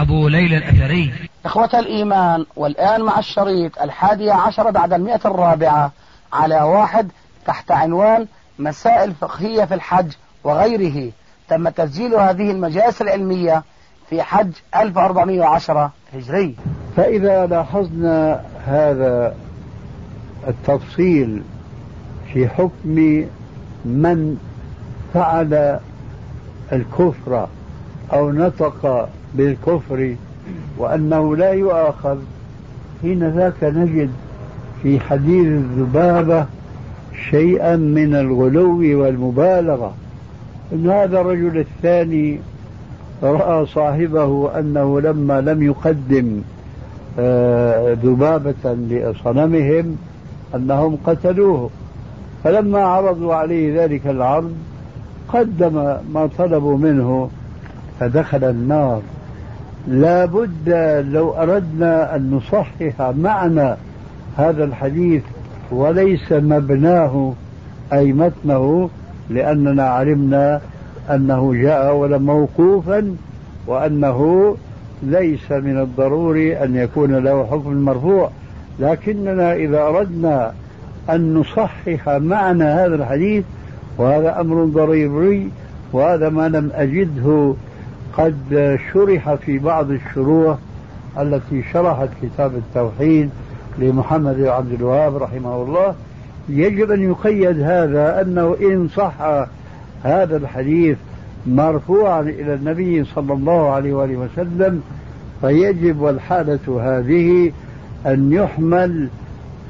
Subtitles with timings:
[0.00, 1.12] أبو ليلى الأثري.
[1.44, 5.92] إخوة الإيمان والآن مع الشريط الحادية عشر بعد المئة الرابعة
[6.32, 7.10] على واحد
[7.46, 8.26] تحت عنوان
[8.58, 10.12] مسائل فقهية في الحج
[10.44, 11.12] وغيره.
[11.48, 13.62] تم تسجيل هذه المجالس العلمية
[14.10, 16.56] في حج 1410 هجري.
[16.96, 19.34] فإذا لاحظنا هذا
[20.48, 21.42] التفصيل
[22.32, 23.26] في حكم
[23.84, 24.36] من
[25.14, 25.80] فعل
[26.72, 27.48] الكفر
[28.12, 30.14] أو نطق بالكفر
[30.78, 32.18] وأنه لا يؤاخذ
[33.02, 34.10] حين ذاك نجد
[34.82, 36.46] في حديث الذبابة
[37.30, 39.94] شيئا من الغلو والمبالغة.
[40.72, 42.38] أن هذا الرجل الثاني
[43.22, 46.40] رأى صاحبه أنه لما لم يقدم
[47.18, 49.96] آه، ذبابة لصنمهم
[50.54, 51.70] أنهم قتلوه.
[52.44, 54.54] فلما عرضوا عليه ذلك العرض
[55.28, 55.74] قدم
[56.14, 57.30] ما طلبوا منه
[58.00, 59.02] فدخل النار.
[59.88, 60.68] لا بد
[61.12, 63.76] لو أردنا أن نصحح معنى
[64.36, 65.22] هذا الحديث
[65.70, 67.32] وليس مبناه
[67.92, 68.90] أي متنه
[69.30, 70.60] لأننا علمنا
[71.10, 73.16] أنه جاء ولا موقوفا
[73.66, 74.56] وأنه
[75.02, 78.30] ليس من الضروري أن يكون له حكم مرفوع.
[78.78, 80.52] لكننا إذا أردنا
[81.10, 83.44] أن نصحح معنى هذا الحديث
[83.98, 85.50] وهذا أمر ضروري
[85.92, 87.54] وهذا ما لم أجده
[88.20, 90.58] قد شرح في بعض الشروح
[91.18, 93.30] التي شرحت كتاب التوحيد
[93.78, 95.94] لمحمد بن عبد الوهاب رحمه الله
[96.48, 99.14] يجب أن يقيد هذا أنه إن صح
[100.02, 100.96] هذا الحديث
[101.46, 104.82] مرفوعا إلى النبي صلى الله عليه وآله وسلم
[105.40, 107.52] فيجب والحالة هذه
[108.06, 109.08] أن يحمل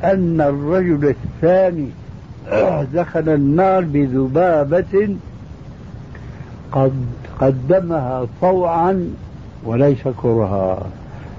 [0.04, 1.88] أن الرجل الثاني
[2.94, 5.16] دخل النار بذبابة
[6.72, 6.92] قد
[7.40, 9.14] قدمها طوعا
[9.64, 10.78] وليس كرها.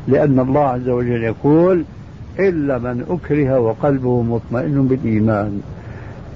[0.07, 1.83] لأن الله عز وجل يقول
[2.39, 5.61] إلا من أكره وقلبه مطمئن بالإيمان.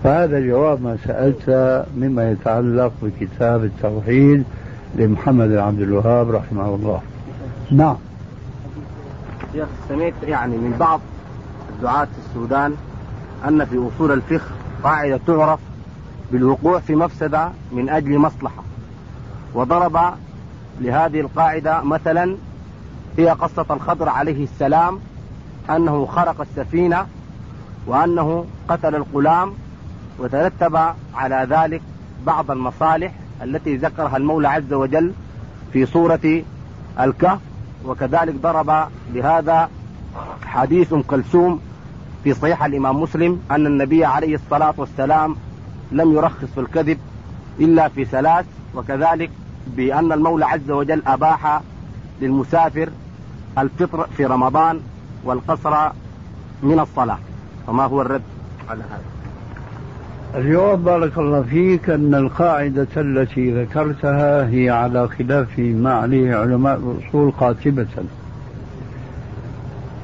[0.03, 4.43] فهذا جواب ما سألت مما يتعلق بكتاب التوحيد
[4.95, 7.01] لمحمد عبد الوهاب رحمه الله.
[7.71, 7.95] نعم.
[9.53, 10.99] شيخ سمعت يعني من بعض
[11.75, 12.73] الدعاة في السودان
[13.47, 14.51] أن في أصول الفقه
[14.83, 15.59] قاعدة تعرف
[16.31, 18.63] بالوقوع في مفسدة من أجل مصلحة.
[19.55, 19.99] وضرب
[20.81, 22.37] لهذه القاعدة مثلا
[23.17, 24.99] هي قصة الخضر عليه السلام
[25.69, 27.07] أنه خرق السفينة
[27.87, 29.53] وأنه قتل الغلام
[30.19, 30.79] وترتب
[31.15, 31.81] على ذلك
[32.25, 33.11] بعض المصالح
[33.43, 35.13] التي ذكرها المولى عز وجل
[35.73, 36.43] في سورة
[36.99, 37.39] الكهف
[37.85, 39.69] وكذلك ضرب بهذا
[40.45, 41.59] حديث ام كلثوم
[42.23, 45.35] في صحيح الإمام مسلم أن النبي عليه الصلاة والسلام
[45.91, 46.97] لم يرخص في الكذب
[47.59, 48.45] إلا في ثلاث
[48.75, 49.31] وكذلك
[49.77, 51.61] بأن المولى عز وجل أباح
[52.21, 52.89] للمسافر
[53.57, 54.79] الفطر في رمضان
[55.23, 55.89] والقصر
[56.63, 57.17] من الصلاة.
[57.67, 58.21] فما هو الرد
[58.69, 59.01] على هذا؟
[60.35, 67.31] الجواب بارك الله فيك أن القاعدة التي ذكرتها هي على خلاف ما عليه علماء الأصول
[67.31, 67.87] قاتبة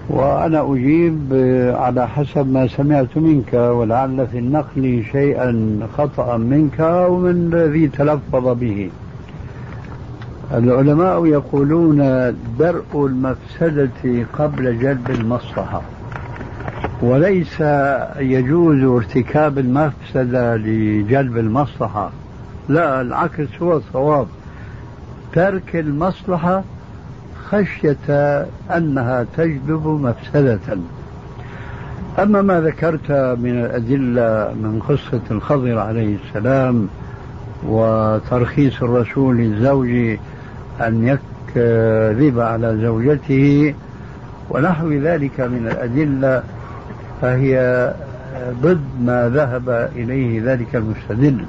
[0.10, 1.34] وأنا أجيب
[1.78, 8.90] على حسب ما سمعت منك ولعل في النقل شيئا خطأ منك ومن الذي تلفظ به.
[10.54, 11.98] العلماء يقولون
[12.60, 15.82] درء المفسدة قبل جلب المصلحة
[17.02, 17.62] وليس
[18.20, 22.12] يجوز ارتكاب المفسدة لجلب المصلحة
[22.70, 24.28] لا العكس هو الصواب.
[25.34, 26.64] ترك المصلحة
[27.50, 28.46] خشية
[28.76, 30.60] أنها تجلب مفسدة.
[32.20, 36.88] أما ما ذكرت من الأدلة من قصة الخضر عليه السلام
[37.68, 40.18] وترخيص الرسول للزوج
[40.88, 43.74] أن يكذب على زوجته
[44.50, 46.44] ونحو ذلك من الأدلة
[47.22, 47.94] فهي
[48.62, 51.46] ضد ما ذهب إليه ذلك المستدل.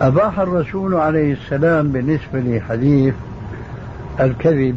[0.00, 3.14] أباح الرسول عليه السلام بالنسبة لحديث
[4.20, 4.76] الكذب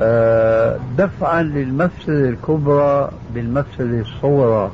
[0.00, 4.70] آه، دفعا للمفسدة الكبرى بالمفسدة الصغرى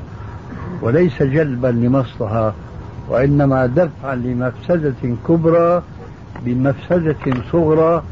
[0.81, 2.53] وليس جلبا لمصلحة
[3.09, 5.83] وإنما دفعا لمفسدة كبرى
[6.45, 8.03] بمفسدة صغرى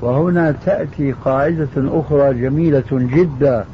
[0.00, 3.64] وهنا تأتي قاعدة أخرى جميلة جدا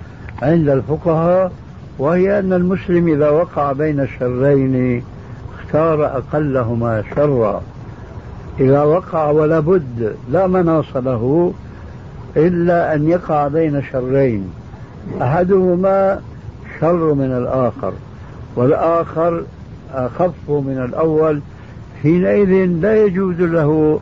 [0.42, 1.52] عند الفقهاء
[1.98, 5.02] وهي أن المسلم إذا وقع بين شرين
[5.58, 7.62] اختار أقلهما شرا.
[8.60, 11.52] إذا وقع ولا بد لا مناص له
[12.36, 14.52] إلا أن يقع بين شرين.
[15.22, 16.20] أحدهما
[16.80, 17.92] شر من الآخر
[18.56, 19.42] والآخر
[19.94, 21.40] أخف من الأول
[22.02, 24.00] حينئذ لا يجوز له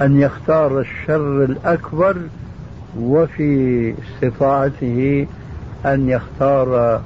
[0.00, 2.16] أن يختار الشر الأكبر
[3.00, 5.26] وفي استطاعته
[5.86, 7.00] أن يختار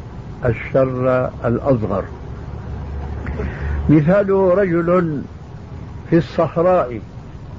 [0.45, 2.05] الشر الأصغر.
[3.89, 5.23] مثاله رجل
[6.11, 7.01] في الصحراء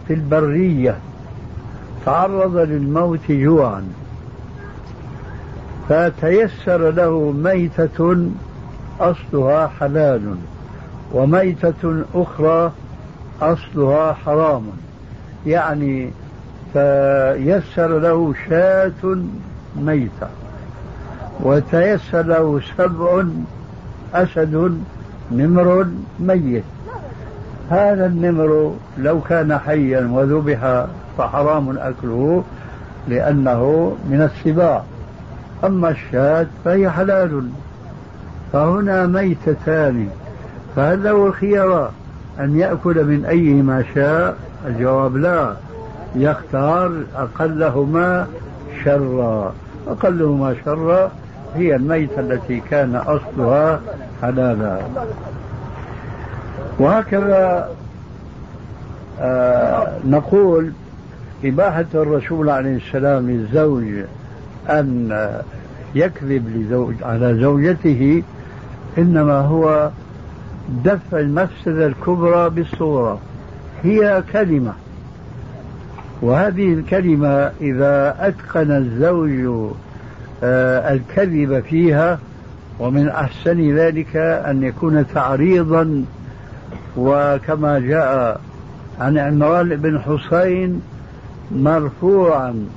[0.07, 0.97] في البرية
[2.05, 3.83] تعرض للموت جوعا
[5.89, 8.29] فتيسر له ميتة
[8.99, 10.35] أصلها حلال.
[11.13, 12.71] وميتة أخرى
[13.41, 14.63] أصلها حرام.
[15.45, 16.09] يعني
[16.73, 19.17] فيسر له شاة
[19.75, 20.27] ميتة
[21.39, 23.23] وتيسر له سبع
[24.13, 24.81] أسد
[25.31, 25.87] نمر
[26.19, 26.63] ميت.
[27.69, 30.85] هذا النمر لو كان حيا وذبح
[31.17, 32.43] فحرام أكله
[33.07, 34.83] لأنه من السباع.
[35.63, 37.49] أما الشاة فهي حلال.
[38.53, 40.09] فهنا ميتتان.
[40.75, 41.91] فهل له الخيار.
[42.39, 44.37] أن يأكل من أيهما شاء؟
[44.67, 45.53] الجواب لا.
[46.15, 48.27] يختار أقلهما
[48.83, 49.53] شرا.
[49.87, 51.11] أقلهما شرا
[51.55, 53.81] هي الميتة التي كان أصلها
[54.21, 54.77] حلالا.
[56.79, 57.69] وهكذا
[59.21, 60.71] آه نقول
[61.45, 63.83] إباحة الرسول عليه السلام للزوج
[64.69, 65.17] أن
[65.95, 68.23] يكذب لزوج على زوجته
[68.97, 69.89] إنما هو
[70.69, 73.19] دفع المفسدة الكبرى بالصورة.
[73.83, 74.73] هي كلمة.
[76.21, 79.71] وهذه الكلمة إذا أتقن الزوج
[80.43, 82.19] آه، الكذب فيها
[82.79, 86.05] ومن أحسن ذلك أن يكون تعريضا.
[86.97, 88.41] وكما جاء
[88.99, 90.81] عن عمران بن حسين
[91.51, 92.67] مرفوعا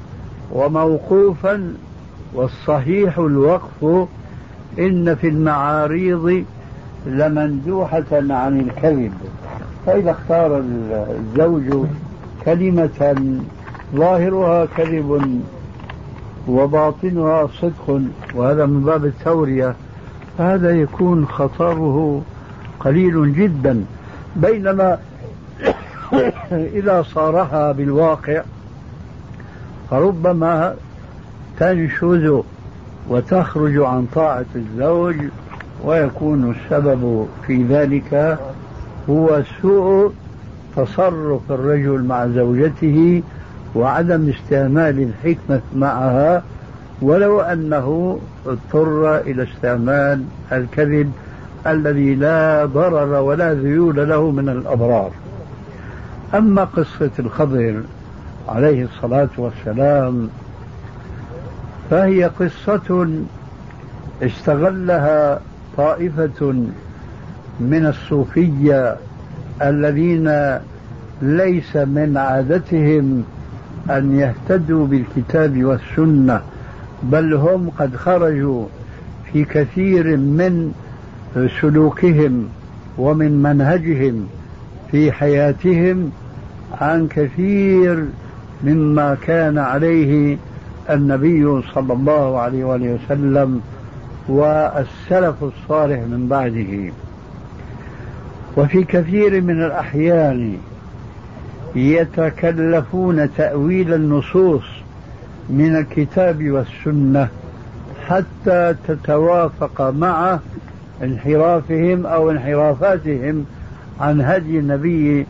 [0.52, 1.75] وموقوفا
[2.35, 4.08] والصحيح الوقف
[4.79, 6.44] إن في المعاريض
[7.06, 9.12] لمندوحة عن الكذب.
[9.87, 10.62] فإذا اختار
[11.11, 11.87] الزوج
[12.45, 13.17] كلمة
[13.95, 15.41] ظاهرها كذب
[16.49, 18.00] وباطنها صدق
[18.35, 19.75] وهذا من باب التورية
[20.39, 22.23] فهذا يكون خطره
[22.81, 23.85] قليل جدا.
[24.37, 24.99] بينما
[26.79, 28.43] إذا صارها بالواقع
[29.91, 30.75] فربما
[31.59, 32.43] تنشز
[33.09, 35.17] وتخرج عن طاعة الزوج
[35.85, 38.39] ويكون السبب في ذلك
[39.11, 40.13] هو سوء
[40.77, 43.23] تصرف الرجل مع زوجته
[43.75, 46.43] وعدم استعمال الحكمة معها
[47.03, 51.13] ولو أنه اضطر إلى استعمال الكذب
[51.67, 55.11] الذي لا ضرر ولا ذيول له من الأضرار.
[56.35, 57.83] أما قصة الخضر
[58.49, 60.29] عليه الصلاة والسلام
[61.91, 63.09] فهي قصة
[64.23, 65.41] استغلها
[65.79, 66.55] طائفة
[67.61, 68.97] من الصوفية
[69.63, 70.59] الذين
[71.23, 73.25] ليس من عادتهم
[73.91, 76.41] أن يهتدوا بالكتاب والسنة
[77.02, 78.67] بل هم قد خرجوا
[79.33, 80.73] في كثير من
[81.61, 82.49] سلوكهم
[82.99, 84.26] ومن منهجهم
[84.91, 86.11] في حياتهم
[86.81, 88.05] عن كثير
[88.64, 90.37] مما كان عليه
[90.91, 93.61] النبي صلى الله عليه وسلم
[94.28, 96.92] والسلف الصالح من بعده.
[98.56, 100.56] وفي كثير من الأحيان
[101.75, 104.64] يتكلفون تأويل النصوص
[105.50, 107.28] من الكتاب والسنة
[108.06, 110.38] حتى تتوافق مع
[111.02, 113.44] انحرافهم أو انحرافاتهم
[114.00, 115.26] عن هدي النبي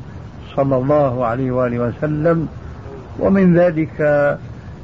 [0.57, 2.49] صلى الله عليه وآله وسلم.
[3.21, 4.01] ومن ذلك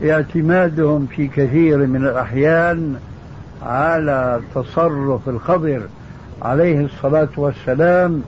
[0.04, 2.96] اعتمادهم في كثير من الأحيان
[3.62, 5.82] على تصرف الخضر
[6.42, 8.22] عليه الصلاة والسلام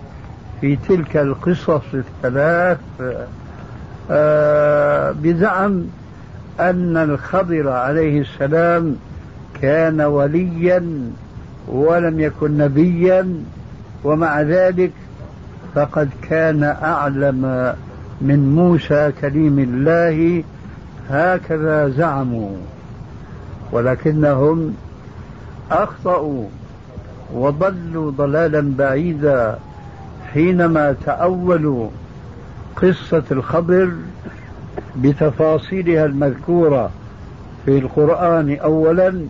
[0.61, 2.79] في تلك القصص الثلاث
[4.11, 5.85] آه، بزعم
[6.61, 8.97] أن الخضر عليه السلام
[9.63, 11.11] كان وليا
[11.69, 13.35] ولم يكن نبيا
[14.05, 14.93] ومع ذلك
[15.75, 17.73] فقد كان أعلم
[18.21, 20.45] من موسى كليم الله
[21.11, 22.57] هكذا زعموا.
[23.73, 24.75] ولكنهم
[25.71, 26.45] أخطأوا
[27.35, 29.59] وضلوا ضلالا بعيدا
[30.33, 31.89] حينما تأولوا
[32.77, 33.91] قصة الخضر
[34.97, 36.91] بتفاصيلها المذكورة
[37.65, 39.21] في القرآن أولا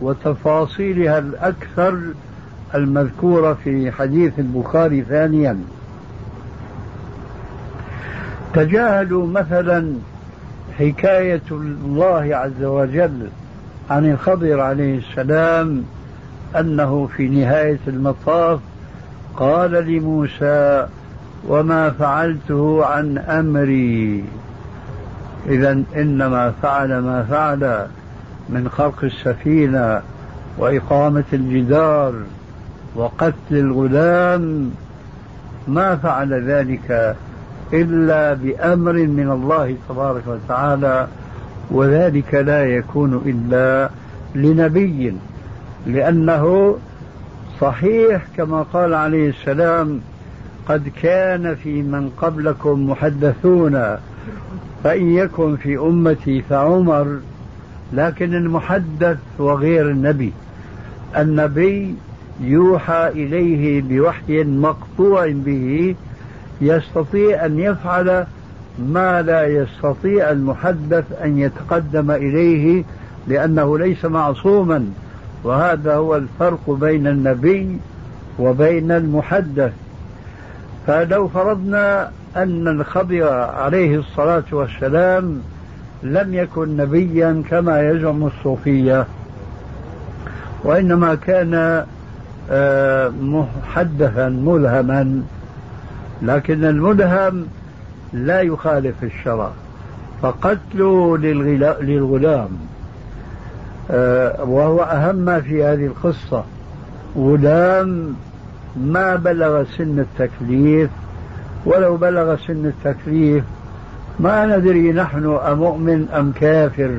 [0.00, 1.98] وتفاصيلها الأكثر
[2.74, 5.58] المذكورة في حديث البخاري ثانيا.
[8.54, 9.92] تجاهلوا مثلا
[10.78, 13.28] حكاية الله عز وجل
[13.90, 15.84] عن الخضر عليه السلام
[16.58, 18.60] أنه في نهاية المطاف
[19.36, 20.86] قال لموسى
[21.48, 24.24] وما فعلته عن أمري.
[25.46, 27.86] إذا إنما فعل ما فعل
[28.48, 30.02] من خلق السفينة
[30.58, 32.14] وإقامة الجدار
[32.96, 34.70] وقتل الغلام
[35.68, 37.16] ما فعل ذلك
[37.72, 41.06] إلا بأمر من الله تبارك وتعالى
[41.70, 43.90] وذلك لا يكون إلا
[44.34, 45.14] لنبي
[45.86, 46.76] لأنه
[47.60, 50.00] صحيح كما قال عليه السلام
[50.68, 53.96] قد كان في من قبلكم محدثون
[54.84, 57.18] فإن يكن في أمتي فعمر
[57.92, 60.32] لكن المحدث وغير النبي.
[61.16, 61.94] النبي
[62.40, 65.94] يوحى إليه بوحي مقطوع به
[66.60, 68.26] يستطيع أن يفعل
[68.78, 72.84] ما لا يستطيع المحدث أن يتقدم إليه
[73.28, 74.86] لأنه ليس معصوما
[75.44, 77.78] وهذا هو الفرق بين النبي
[78.38, 79.72] وبين المحدث.
[80.86, 85.40] فلو فرضنا أن الخضر عليه الصلاة والسلام
[86.02, 89.06] لم يكن نبيا كما يزعم الصوفية
[90.64, 91.84] وإنما كان
[92.50, 95.22] آه، محدثا ملهما.
[96.22, 97.46] لكن الملهم
[98.12, 99.50] لا يخالف الشرع.
[100.22, 101.18] فقتله
[101.80, 102.48] للغلام
[103.90, 106.44] آه، وهو أهم ما في هذه القصة.
[107.16, 108.14] غلام
[108.76, 110.90] ما بلغ سن التكليف
[111.66, 113.44] ولو بلغ سن التكليف
[114.20, 116.90] ما ندري نحن أمؤمن أم كافر.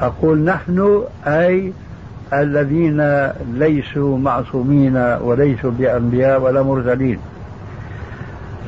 [0.00, 1.72] أقول نحن أي
[2.32, 7.18] الذين ليسوا معصومين وليسوا بأنبياء ولا مرسلين.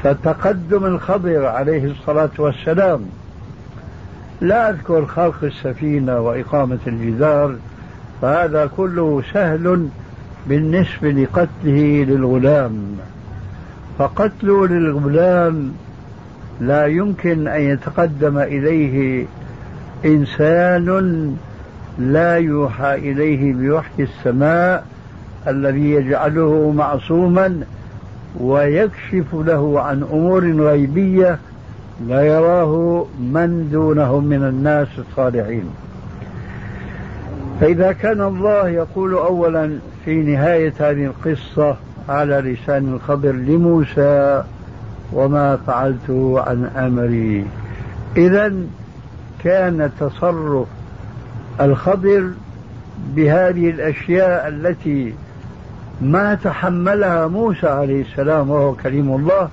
[0.05, 3.01] فتقدم الخضر عليه الصلاة والسلام.
[4.41, 7.55] لا أذكر خلق السفينة وإقامة الجدار
[8.23, 9.89] فهذا كله سهل
[10.49, 12.97] بالنسبة لقتله للغلام.
[13.99, 15.73] فقتله للغلام
[16.61, 19.27] لا يمكن أن يتقدم إليه
[20.05, 21.37] إنسان
[21.99, 24.87] لا يوحى إليه بوحي السماء
[25.49, 27.61] الذي يجعله معصوما
[28.41, 31.39] ويكشف له عن أمور غيبية
[32.09, 35.65] لا يراه من دونهم من الناس الصالحين.
[37.61, 41.77] فإذا كان الله يقول أولا في نهاية هذه القصة
[42.09, 44.45] على لسان الخضر لموسى
[45.13, 46.11] وما فعلت
[46.47, 47.47] عن أمري.
[48.17, 48.55] إذا
[49.45, 50.67] كان تصرف
[51.61, 52.31] الخضر
[53.17, 55.15] بهذه الأشياء التي
[56.03, 59.49] ما تحملها موسى عليه السلام وهو كريم الله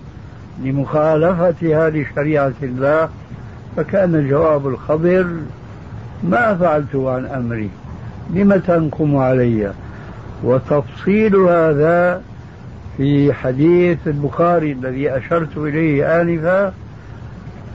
[0.64, 3.10] لمخالفتها لشريعة الله.
[3.78, 5.28] فكان جواب الخضر
[6.24, 7.70] ما فعلت عن أمري؟
[8.34, 9.74] لم تنقم علي؟
[10.44, 12.22] وتفصيل هذا
[12.98, 16.74] في حديث البخاري الذي أشرت إليه آنفا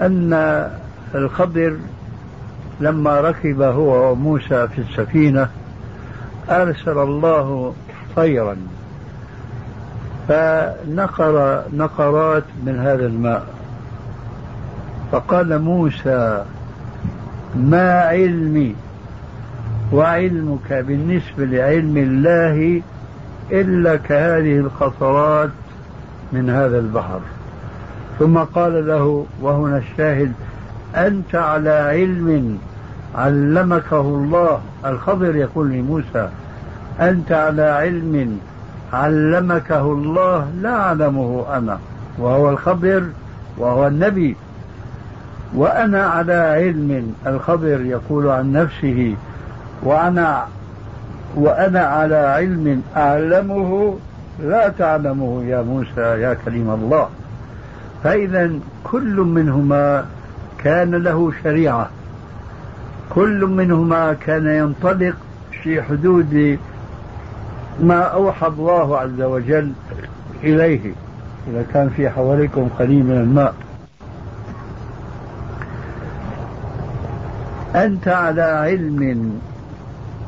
[0.03, 0.33] أن
[1.15, 1.77] الخضر
[2.81, 5.49] لما ركب هو وموسى في السفينة
[6.51, 7.75] أرسل الله
[8.17, 8.57] طيرا.
[10.29, 13.47] فنقر نقرات من هذا الماء.
[15.13, 16.45] فقال موسى
[17.57, 18.75] ما علمي
[19.93, 22.83] وعلمك بالنسبة لعلم الله
[23.53, 25.51] إلا كهذه القطرات
[26.33, 27.21] من هذا البحر.
[28.19, 30.33] ثم قال له وهنا الشاهد
[30.95, 32.59] أنت على علم
[33.15, 34.61] علمكه الله.
[34.87, 36.29] الخضر يقول لموسى
[37.01, 38.39] أنت على علم
[38.93, 41.79] علمكه الله لا أعلمه أنا.
[42.19, 43.03] وهو الخضر
[43.59, 44.37] وهو النبي.
[45.55, 49.15] وأنا على علم الخضر يقول عن نفسه.
[49.83, 50.47] وأنا
[51.37, 53.99] وأنا على علم أعلمه
[54.45, 57.09] لا تعلمه يا موسى يا كريم الله.
[58.05, 58.51] فإذا
[58.85, 60.05] كل منهما
[60.59, 61.89] كان له شريعة.
[63.11, 65.15] كل منهما كان ينطلق
[65.63, 66.59] في حدود
[67.81, 69.73] ما أوحى الله عز وجل
[70.45, 70.93] إليه.
[71.51, 73.55] إذا كان في حواليكم قليل من الماء.
[77.75, 79.33] أنت على علم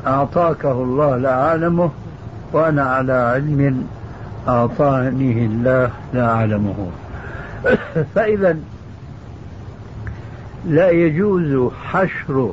[0.07, 1.91] أعطاكه الله لا أعلمه
[2.53, 3.87] وأنا على علم
[4.49, 6.91] أعطانيه الله لا أعلمه.
[8.15, 8.57] فإذا
[10.67, 12.53] لا يجوز حشر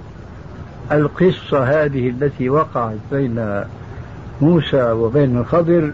[0.92, 3.64] القصة هذه التي وقعت بين
[4.42, 5.92] موسى وبين الخضر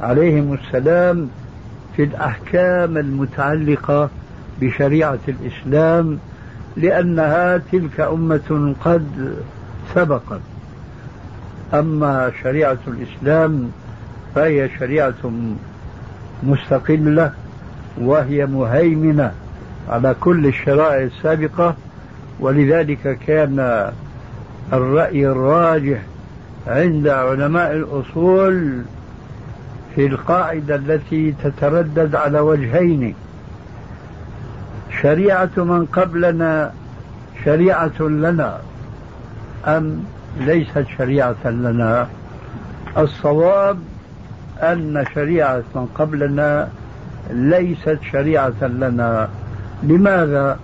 [0.00, 1.28] عليهم السلام
[1.96, 4.10] في الأحكام المتعلقة
[4.60, 6.18] بشريعة الإسلام
[6.76, 9.34] لأنها تلك أمة قد
[9.94, 10.40] سبقت.
[11.74, 13.70] أما شريعة الإسلام
[14.34, 15.32] فهي شريعة
[16.42, 17.32] مستقلة
[18.00, 19.32] وهي مهيمنة
[19.88, 21.74] على كل الشرائع السابقة
[22.40, 23.90] ولذلك كان
[24.72, 25.98] الرأي الراجح
[26.66, 28.82] عند علماء الأصول
[29.94, 33.14] في القاعدة التي تتردد على وجهين.
[35.02, 36.72] شريعة من قبلنا
[37.44, 38.58] شريعة لنا
[39.66, 40.04] أم
[40.40, 42.08] ليست شريعة لنا؟
[42.98, 43.78] الصواب
[44.62, 46.68] أن شريعة من قبلنا
[47.30, 49.28] ليست شريعة لنا.
[49.82, 50.58] لماذا؟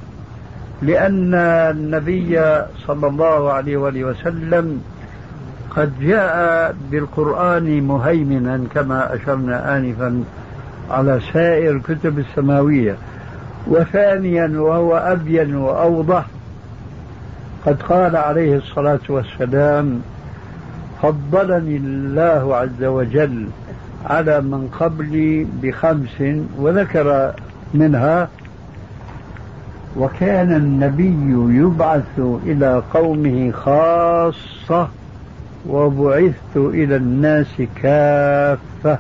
[0.83, 2.41] لأن النبي
[2.87, 4.83] صلى الله عليه وآله وسلم
[5.71, 10.25] قد جاء بالقرآن مهيمنا كما أشرنا آنفا
[10.91, 12.97] على سائر الكتب السماوية.
[13.67, 16.27] وثانيا وهو أبين وأوضح.
[17.67, 20.01] قد قال عليه الصلاة والسلام
[21.03, 23.47] فضلني الله عز وجل
[24.07, 26.23] على من قبلي بخمس
[26.59, 27.35] وذكر
[27.75, 28.29] منها
[29.97, 34.89] وكان النبي يبعث إلى قومه خاصة
[35.67, 38.99] وبعثت إلى الناس كافة.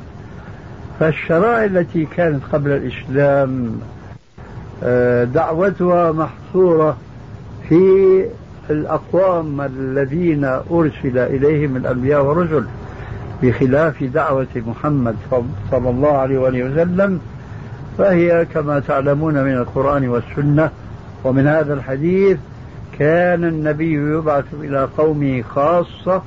[1.00, 3.80] فالشرائع التي كانت قبل الإسلام
[4.82, 6.96] آه، دعوتها محصورة
[7.68, 8.24] في
[8.70, 12.64] الأقوام الذين أرسل إليهم الأنبياء والرسل
[13.42, 15.16] بخلاف دعوة محمد
[15.70, 17.20] صلى الله عليه وآله وسلم.
[17.98, 20.70] فهي كما تعلمون من القرآن والسنة
[21.24, 22.38] ومن هذا الحديث
[22.98, 26.22] كان النبي يبعث إلى قومه خاصة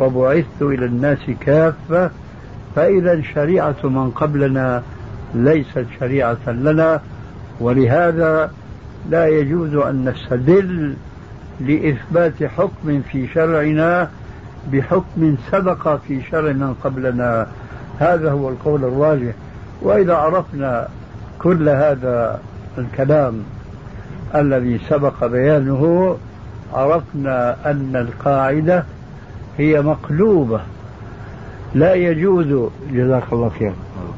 [0.00, 2.10] وبعثت إلى الناس كافة
[2.76, 4.82] فإذا شريعة من قبلنا
[5.34, 7.00] ليست شريعة لنا
[7.60, 8.50] ولهذا
[9.10, 10.94] لا يجوز أن نستدل
[11.60, 14.10] لإثبات حكم في شرعنا
[14.72, 17.46] بحكم سبق في شرع من قبلنا.
[17.98, 19.32] هذا هو القول الراجح.
[19.82, 20.88] وإذا عرفنا
[21.38, 22.40] كل هذا
[22.78, 23.42] الكلام
[24.34, 26.16] الذي سبق بيانه
[26.72, 28.84] عرفنا أن القاعدة
[29.58, 30.60] هي مقلوبة.
[31.74, 33.72] لا يجوز جزاك الله خير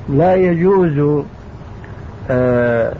[0.09, 1.25] لا يجوز
[2.31, 2.93] آه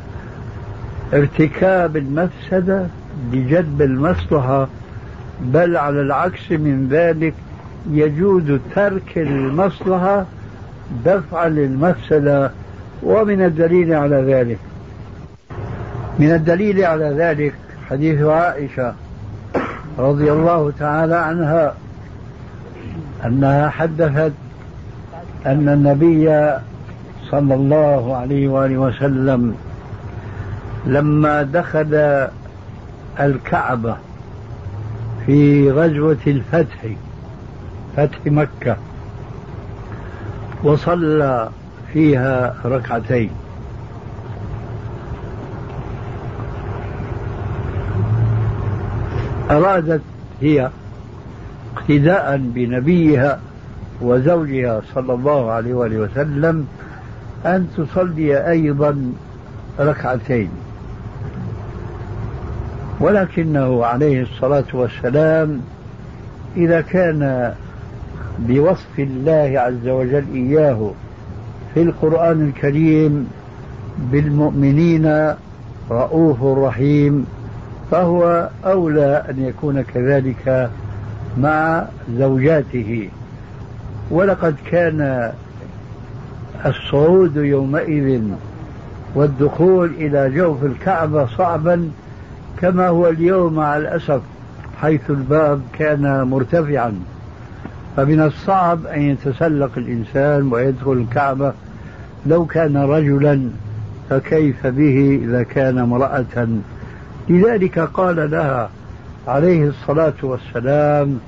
[1.15, 2.87] ارتكاب المفسدة
[3.33, 4.69] لجلب المصلحة
[5.41, 7.35] بل على العكس من ذلك
[7.91, 10.27] يجوز ترك المصلحة
[11.05, 12.51] دفعا للمفسدة
[13.03, 14.59] ومن الدليل على ذلك.
[16.19, 17.55] من الدليل على ذلك
[17.91, 18.95] حديث عائشة
[19.99, 21.75] رضي الله تعالى عنها
[23.25, 24.33] أنها حدثت
[25.47, 26.25] أن النبي
[27.31, 29.55] صلى الله عليه وآله وسلم
[30.87, 32.29] لما دخل
[33.21, 33.97] الكعبة
[35.27, 36.87] في غزوة الفتح
[37.97, 38.77] فتح مكة
[40.65, 41.49] وصلى
[41.93, 43.31] فيها ركعتين.
[49.51, 50.01] أرادت
[50.41, 50.71] هي
[51.77, 53.41] اقتداء بنبيها
[54.01, 56.67] وزوجها صلى الله عليه وآله وسلم
[57.47, 59.13] أن تصلي أيضا
[59.81, 60.49] ركعتين.
[63.01, 65.61] ولكنه عليه الصلاة والسلام
[66.57, 67.55] إذا كان
[68.39, 70.91] بوصف الله عز وجل إياه
[71.75, 73.29] في القرآن الكريم
[74.13, 75.35] بالمؤمنين
[75.91, 77.27] رؤوف رحيم
[77.91, 80.71] فهو أولى أن يكون كذلك
[81.39, 81.85] مع
[82.19, 83.09] زوجاته.
[84.11, 85.33] ولقد كان
[86.67, 88.23] الصعود يومئذ
[89.15, 91.91] والدخول إلى جوف الكعبة صعبا
[92.61, 94.21] كما هو اليوم مع الأسف
[94.81, 96.95] حيث الباب كان مرتفعا.
[97.97, 101.53] فمن الصعب أن يتسلق الإنسان ويدخل الكعبة
[102.27, 103.49] لو كان رجلا
[104.11, 106.49] فكيف به إذا كان امرأة؟
[107.29, 108.71] لذلك قال لها
[109.29, 111.19] عليه الصلاة والسلام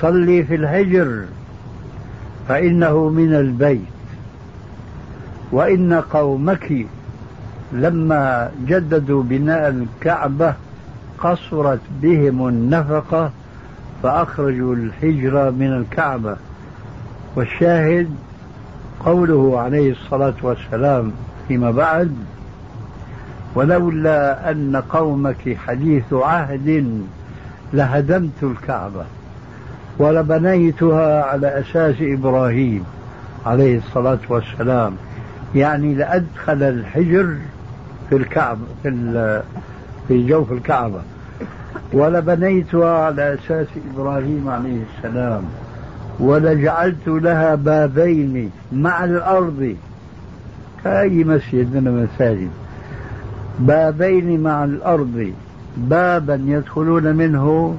[0.00, 1.24] صلي في الهجر
[2.48, 3.80] فإنه من البيت.
[5.52, 6.86] وإن قومك
[7.72, 10.54] لما جددوا بناء الكعبة
[11.18, 13.30] قصرت بهم النفقة
[14.02, 16.36] فأخرجوا الحجرة من الكعبة.
[17.36, 18.10] والشاهد
[19.00, 21.12] قوله عليه الصلاة والسلام
[21.48, 22.16] فيما بعد
[23.54, 26.98] ولولا أن قومك حديث عهد
[27.72, 29.04] لهدمت الكعبة
[29.98, 32.84] ولبنيتها على أساس إبراهيم
[33.46, 34.92] عليه الصلاة والسلام.
[35.54, 37.34] يعني لأدخل الحجر
[38.08, 39.42] في الكعبة في
[40.08, 41.00] في جوف الكعبة.
[41.92, 45.42] ولبنيتها على أساس إبراهيم عليه السلام.
[46.20, 49.76] ولجعلت لها بابين مع الأرض.
[50.84, 52.50] كأي مسجد من المساجد.
[53.58, 55.32] بابين مع الأرض.
[55.76, 57.76] بابا يدخلون منه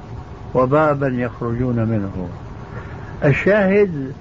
[0.54, 2.28] وبابا يخرجون منه.
[3.24, 4.12] الشاهد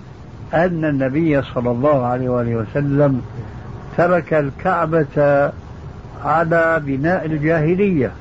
[0.53, 3.21] أن النبي صلى الله عليه وآله وسلم
[3.97, 5.51] ترك الكعبة
[6.23, 8.11] على بناء الجاهلية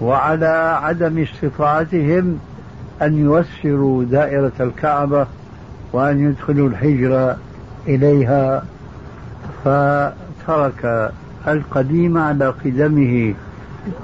[0.00, 2.38] وعلى عدم استطاعتهم
[3.02, 5.26] أن يوسروا دائرة الكعبة
[5.92, 7.36] وأن يدخلوا الحجر
[7.86, 8.64] إليها
[9.64, 11.12] فترك
[11.48, 13.34] القديم على قدمه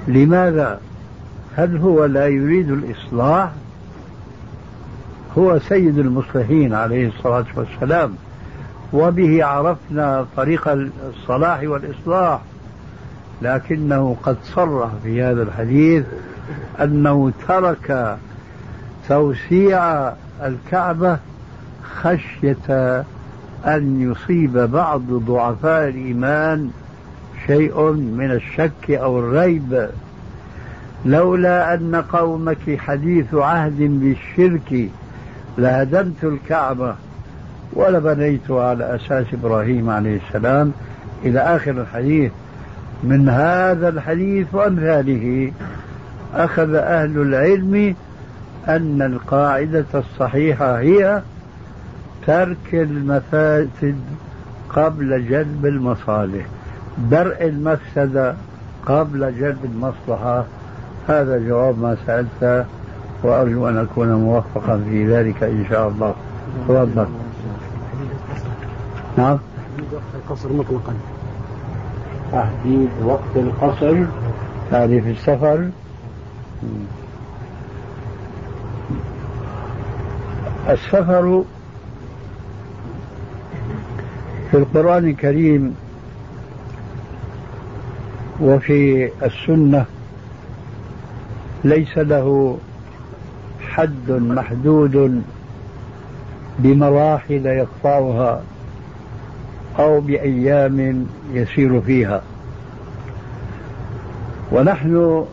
[0.07, 0.79] لماذا؟
[1.55, 3.51] هل هو لا يريد الإصلاح؟
[5.37, 8.15] هو سيد المصلحين عليه الصلاة والسلام
[8.93, 10.67] وبه عرفنا طريق
[11.09, 12.39] الصلاح والإصلاح
[13.41, 16.05] لكنه قد صرح في هذا الحديث
[16.81, 18.17] أنه ترك
[19.07, 21.17] توسيع الكعبة
[22.01, 23.03] خشية
[23.65, 26.71] أن يصيب بعض ضعفاء الإيمان
[27.47, 29.89] شيء من الشك أو الريب.
[31.05, 34.89] لولا أن قومك حديث عهد بالشرك
[35.57, 36.95] لهدمت الكعبة
[37.73, 40.71] ولبنيتها على أساس إبراهيم عليه السلام
[41.25, 42.31] إلى آخر الحديث.
[43.03, 45.51] من هذا الحديث وأمثاله
[46.33, 47.95] أخذ أهل العلم
[48.67, 51.21] أن القاعدة الصحيحة هي
[52.27, 53.99] ترك المفاسد
[54.69, 56.45] قبل جلب المصالح.
[56.97, 58.35] درء المفسدة
[58.85, 60.45] قبل جلب المصلحة؟
[61.07, 62.65] هذا جواب ما سألت
[63.23, 66.15] وأرجو أن أكون موفقا في ذلك إن شاء الله.
[66.67, 67.07] تفضل.
[69.17, 69.37] نعم.
[70.15, 70.93] القصر مطلقا.
[72.31, 74.05] تحديد وقت القصر
[74.71, 75.69] تعريف السفر.
[80.69, 81.43] السفر
[84.51, 85.75] في القرآن الكريم
[88.41, 89.85] وفي السنة
[91.63, 92.57] ليس له
[93.69, 95.21] حد محدود
[96.59, 98.41] بمراحل يقطعها
[99.79, 102.21] أو بأيام يسير فيها.
[104.51, 105.25] ونحن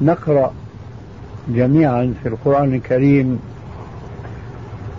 [0.00, 0.52] نقرأ
[1.48, 3.40] جميعا في القرآن الكريم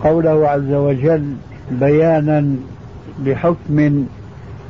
[0.04, 1.36] قوله عز وجل
[1.72, 2.56] بيانا
[3.24, 4.06] لحكم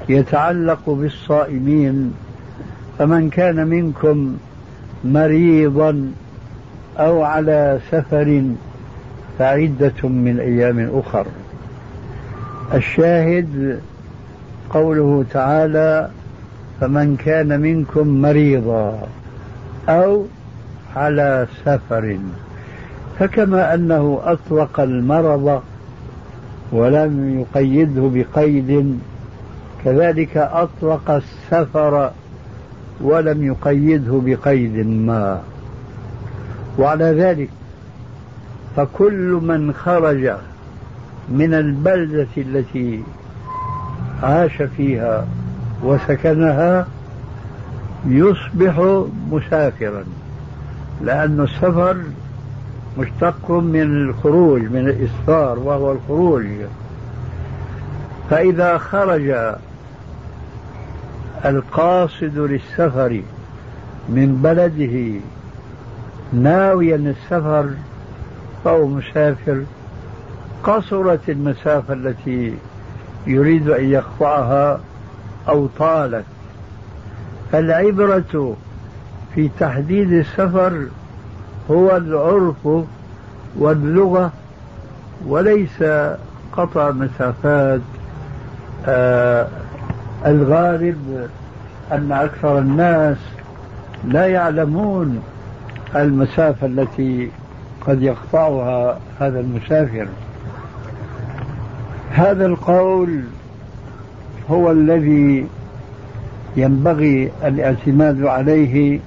[0.10, 2.14] يتعلق بالصائمين
[3.00, 4.38] فمن كان منكم
[5.04, 6.12] مريضا
[6.98, 8.44] أو على سفر
[9.40, 11.26] فعدة من أيام أخر.
[12.74, 13.80] الشاهد
[14.70, 16.10] قوله تعالى
[16.82, 19.08] فمن كان منكم مريضا
[19.90, 20.26] أو
[20.96, 22.18] على سفر.
[23.20, 25.62] فكما أنه أطلق المرض
[26.72, 29.00] ولم يقيده بقيد
[29.86, 32.12] كذلك أطلق السفر
[33.02, 35.42] ولم يقيده بقيد ما.
[36.80, 37.50] وعلى ذلك
[38.76, 40.32] فكل من خرج
[41.30, 43.04] من البلدة التي
[44.24, 45.28] عاش فيها
[45.84, 46.88] وسكنها
[48.08, 50.04] يصبح مسافرا
[51.02, 51.98] لأن السفر
[52.98, 56.46] مشتق من الخروج من الإسفار وهو الخروج.
[58.30, 59.56] فإذا خرج
[61.46, 63.22] القاصد للسفر
[64.10, 65.20] من بلده
[66.34, 67.70] ناويا السفر
[68.64, 69.64] فهو مسافر
[70.64, 72.54] قصرت المسافة التي
[73.28, 74.80] يريد أن يقطعها
[75.50, 76.26] أو طالت.
[77.52, 78.56] فالعبرة
[79.36, 80.86] في تحديد السفر
[81.72, 82.86] هو العرف
[83.58, 84.32] واللغة
[85.28, 85.84] وليس
[86.54, 87.82] قطع مسافات
[88.86, 89.48] آه
[90.26, 91.30] الغالب
[91.92, 93.18] أن أكثر الناس
[94.08, 95.22] لا يعلمون
[95.96, 97.30] المسافة التي
[97.88, 100.08] قد يقطعها هذا المسافر.
[102.12, 103.22] هذا القول
[104.52, 105.48] هو الذي
[106.58, 109.00] ينبغي الاعتماد عليه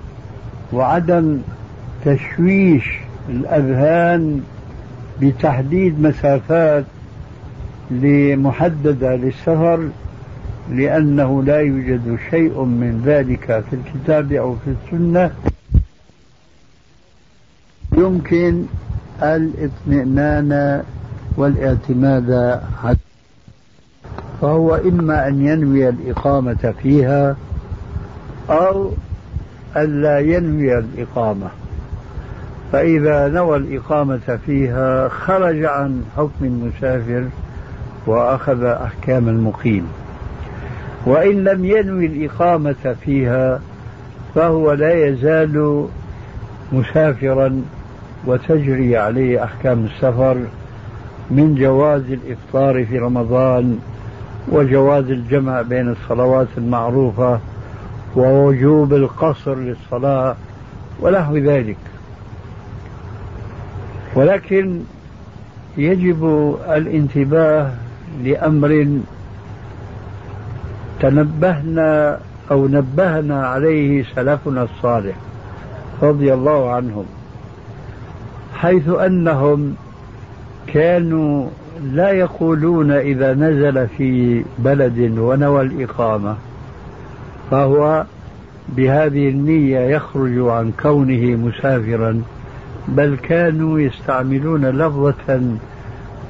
[0.72, 1.38] وعدم
[2.04, 4.40] تشويش الأذهان
[5.20, 6.84] بتحديد مسافات
[7.90, 9.88] لمحددة للسفر
[10.70, 15.30] لأنه لا يوجد شيء من ذلك في الكتاب أو في السنة
[17.96, 18.64] يمكن
[19.22, 20.82] الاطمئنان
[21.36, 22.98] والاعتماد عليه.
[24.40, 27.36] فهو إما أن ينوي الإقامة فيها
[28.50, 28.92] أو
[29.76, 31.48] ألا ينوي الإقامة.
[32.72, 37.28] فإذا نوى الإقامة فيها خرج عن حكم المسافر
[38.06, 39.86] وأخذ أحكام المقيم.
[41.06, 43.60] وإن لم ينوي الإقامة فيها
[44.34, 45.86] فهو لا يزال
[46.72, 47.62] مسافرا
[48.26, 50.36] وتجري عليه أحكام السفر
[51.30, 53.78] من جواز الإفطار في رمضان
[54.48, 57.40] وجواز الجمع بين الصلوات المعروفة
[58.16, 60.36] ووجوب القصر للصلاة
[61.00, 61.76] ونحو ذلك.
[64.14, 64.80] ولكن
[65.76, 67.70] يجب الانتباه
[68.24, 69.00] لأمر
[71.00, 72.18] تنبهنا
[72.50, 75.16] أو نبهنا عليه سلفنا الصالح
[76.02, 77.04] رضي الله عنهم
[78.54, 79.74] حيث أنهم
[80.66, 81.48] كانوا
[81.82, 86.36] لا يقولون إذا نزل في بلد ونوى الإقامة
[87.50, 88.04] فهو
[88.68, 92.22] بهذه النية يخرج عن كونه مسافرا
[92.88, 95.40] بل كانوا يستعملون لفظة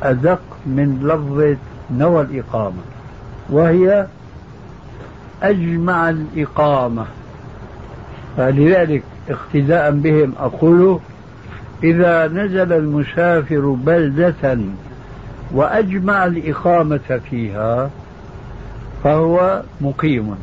[0.03, 1.57] أدق من لفظة
[1.91, 2.83] نوى الإقامة
[3.51, 4.07] وهي
[5.43, 7.05] أجمع الإقامة.
[8.37, 10.99] فلذلك اقتداء بهم أقول
[11.85, 14.59] إذا نزل المسافر بلدة
[15.53, 17.91] وأجمع الإقامة فيها
[19.05, 20.35] فهو مقيم.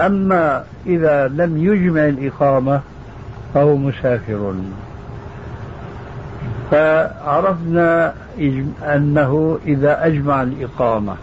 [0.00, 2.80] أما إذا لم يجمع الإقامة
[3.54, 4.54] فهو مسافر.
[6.70, 8.14] فعرفنا
[8.82, 11.14] أنه إذا أجمع الإقامة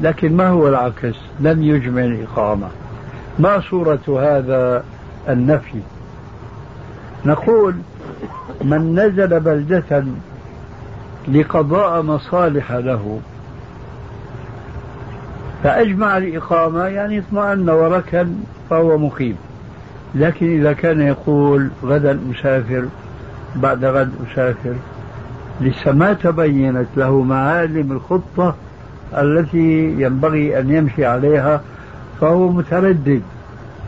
[0.00, 2.68] لكن ما هو العكس؟ لم يجمع الإقامة.
[3.38, 4.84] ما صورة هذا
[5.28, 5.80] النفي؟
[7.26, 7.74] نقول
[8.64, 10.04] من نزل بلدة
[11.28, 13.20] لقضاء مصالح له
[15.62, 18.28] فأجمع الإقامة يعني اطمأن وركن
[18.70, 19.36] فهو مقيم.
[20.14, 22.84] لكن إذا كان يقول غدا أسافر
[23.56, 24.74] بعد غد أسافر
[25.60, 28.54] لسه ما تبينت له معالم الخطة
[29.14, 31.60] التي ينبغي أن يمشي عليها
[32.20, 33.22] فهو متردد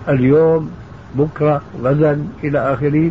[0.09, 0.71] اليوم
[1.15, 3.11] بكرة غدا إلى آخره.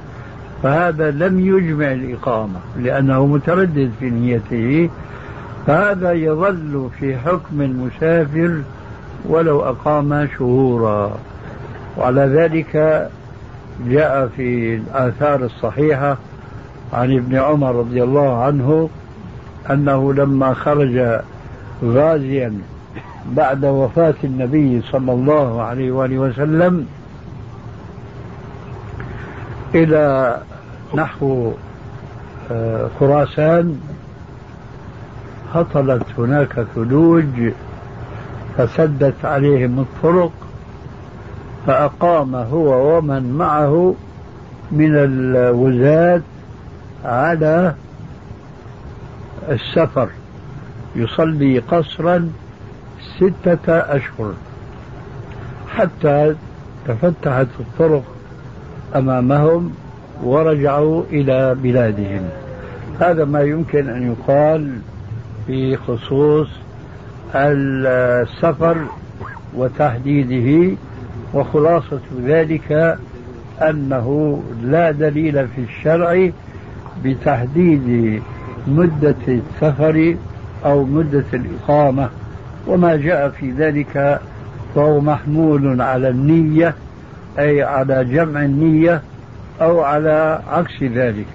[0.63, 4.89] فهذا لم يجمع الإقامة لأنه متردد في نيته.
[5.67, 8.61] فهذا يظل في حكم المسافر
[9.25, 11.17] ولو أقام شهورا.
[11.97, 13.07] وعلى ذلك
[13.87, 16.17] جاء في الآثار الصحيحة
[16.93, 18.89] عن ابن عمر رضي الله عنه
[19.69, 21.19] أنه لما خرج
[21.83, 22.53] غازيا
[23.31, 26.87] بعد وفاة النبي صلى الله عليه وآله وسلم
[29.75, 30.37] إلى
[30.95, 31.51] نحو
[32.51, 33.79] آه، خراسان
[35.53, 37.51] هطلت هناك ثلوج
[38.57, 40.31] فسدت عليهم الطرق
[41.67, 43.95] فأقام هو ومن معه
[44.71, 46.21] من الوزاة
[47.05, 47.75] على
[49.49, 50.09] السفر.
[50.97, 52.29] يصلي قصرا
[53.17, 54.33] ستة أشهر
[55.75, 56.35] حتى
[56.87, 58.03] تفتحت الطرق
[58.95, 59.71] أمامهم
[60.23, 62.29] ورجعوا إلى بلادهم.
[62.99, 64.79] هذا ما يمكن أن يقال
[65.47, 66.47] في خصوص
[67.35, 68.77] السفر
[69.55, 70.75] وتحديده
[71.33, 72.97] وخلاصة ذلك
[73.61, 76.29] أنه لا دليل في الشرع
[77.03, 78.21] بتحديد
[78.67, 80.15] مدة السفر
[80.65, 82.09] أو مدة الإقامة
[82.67, 84.19] وما جاء في ذلك
[84.75, 86.75] فهو محمول على النية
[87.39, 89.01] أي على جمع النية
[89.61, 91.25] أو على عكس ذلك.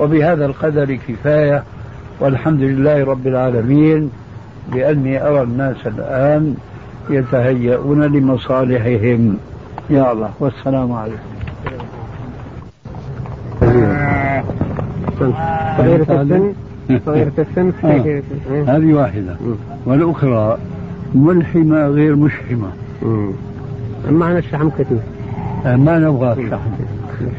[0.00, 1.62] وبهذا القدر كفاية
[2.20, 4.10] والحمد لله رب العالمين
[4.72, 6.54] بأني أرى الناس الآن
[7.10, 9.36] يتهيئون لمصالحهم.
[9.90, 11.34] يا الله والسلام عليكم.
[15.76, 16.52] صغيرة السن
[17.06, 17.72] صغيرة السن.
[17.84, 18.22] آه.
[18.76, 19.36] هذه واحدة.
[19.86, 20.58] والأخرى
[21.14, 22.68] ملحمة غير مشحمة.
[24.10, 24.98] معنى الشحم كثير.
[25.66, 26.70] آه، ما نبغى الشحم.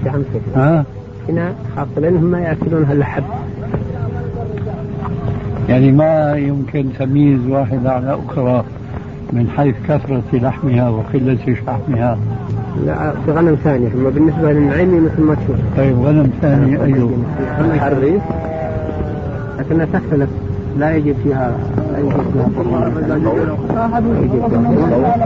[0.01, 0.41] الشحم كثير.
[0.55, 0.85] ها؟
[1.29, 3.21] هنا خاصة لأنهم ما يأكلون هاللحم
[5.69, 8.63] يعني ما يمكن تمييز واحدة على أخرى
[9.33, 12.17] من حيث كثرة لحمها وقلة شحمها.
[12.85, 15.55] لا في غنم ثانية أما بالنسبة للنعيمي مثل ما تشوف.
[15.77, 17.11] طيب غنم ثاني أيوه.
[17.59, 18.21] الحريف
[19.59, 20.29] لكنها تختلف
[20.79, 21.57] لا يجد فيها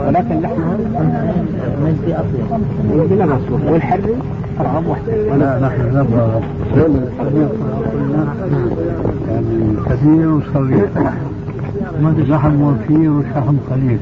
[0.06, 0.76] ولكن لحمها
[1.84, 3.10] مجدي أطيب.
[3.10, 4.14] بلا مصروف والحري
[4.60, 6.40] ارغب وحده لا نحن نبغى
[9.28, 10.88] يعني كثير وصغير
[12.28, 13.98] لحم وفير وشحم قليل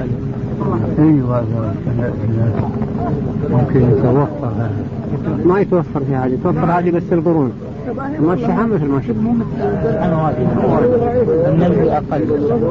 [0.99, 1.75] أيوه هذا
[3.51, 4.29] ممكن يتوفر.
[4.43, 4.71] هذا
[5.45, 6.33] ما يتوفر في هذه.
[6.33, 7.53] يتوفر هذه بس القرون.
[7.97, 9.17] ما الشحم مثل ما شفت
[11.49, 12.23] النبي أقل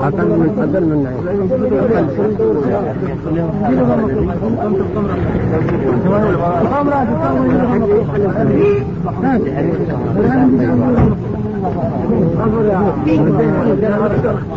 [0.03, 1.07] أقل من أقل من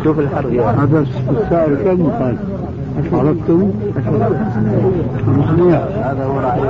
[0.03, 2.35] شوف الحرق هذا السائل كم قال؟
[3.13, 3.71] عرفتم؟
[6.03, 6.61] هذا هو راعي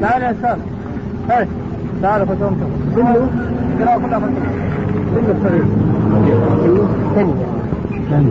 [0.00, 0.56] تعال يا أستاذ
[2.02, 2.56] تعال فتوم
[2.96, 3.28] كله
[3.78, 4.18] كلها كلها
[5.14, 5.64] كله صغير
[8.10, 8.30] ثانية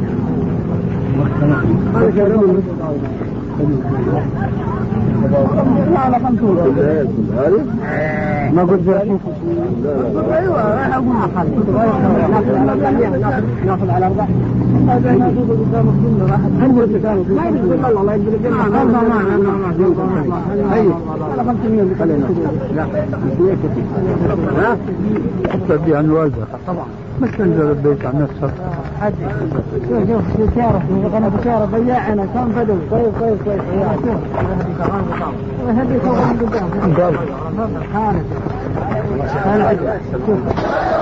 [13.65, 14.09] ناخذ على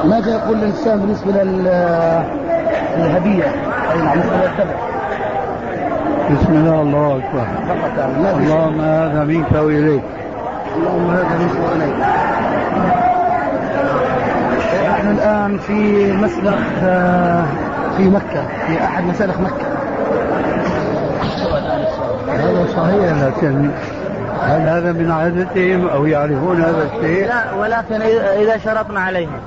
[0.10, 1.44] ما يقول الإنسان بالنسبة
[2.98, 3.44] للهديه
[3.92, 4.98] أي نعم للتبع
[6.32, 7.22] بسم الله الله
[7.68, 10.04] فقط يعني اللهم هذا منك وإليك.
[10.78, 11.96] اللهم هذا منك وإليك.
[14.90, 16.58] نحن الآن في مسلخ
[17.98, 19.68] في مكة في أحد مسالخ مكة.
[22.30, 23.70] هذا صحيح لكن
[24.44, 28.02] هل هذا من عادتهم أو يعرفون هذا الشيء؟ لا ولكن
[28.42, 29.40] إذا شرطنا عليهم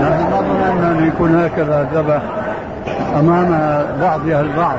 [0.00, 2.22] نحن ما ظننا انه يكون هكذا ذبح
[3.18, 3.48] أمام
[4.00, 4.76] بعضها البعض.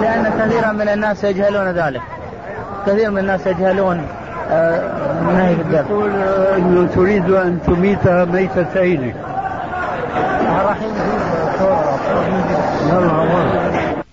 [0.00, 2.00] لأن كثيرا من الناس يجهلون ذلك.
[2.86, 4.02] كثير من الناس يجهلون
[5.36, 5.80] نهي الذبح.
[5.88, 6.10] تقول
[6.56, 9.14] إنه تريد أن تميت ميتتين
[10.66, 10.76] راح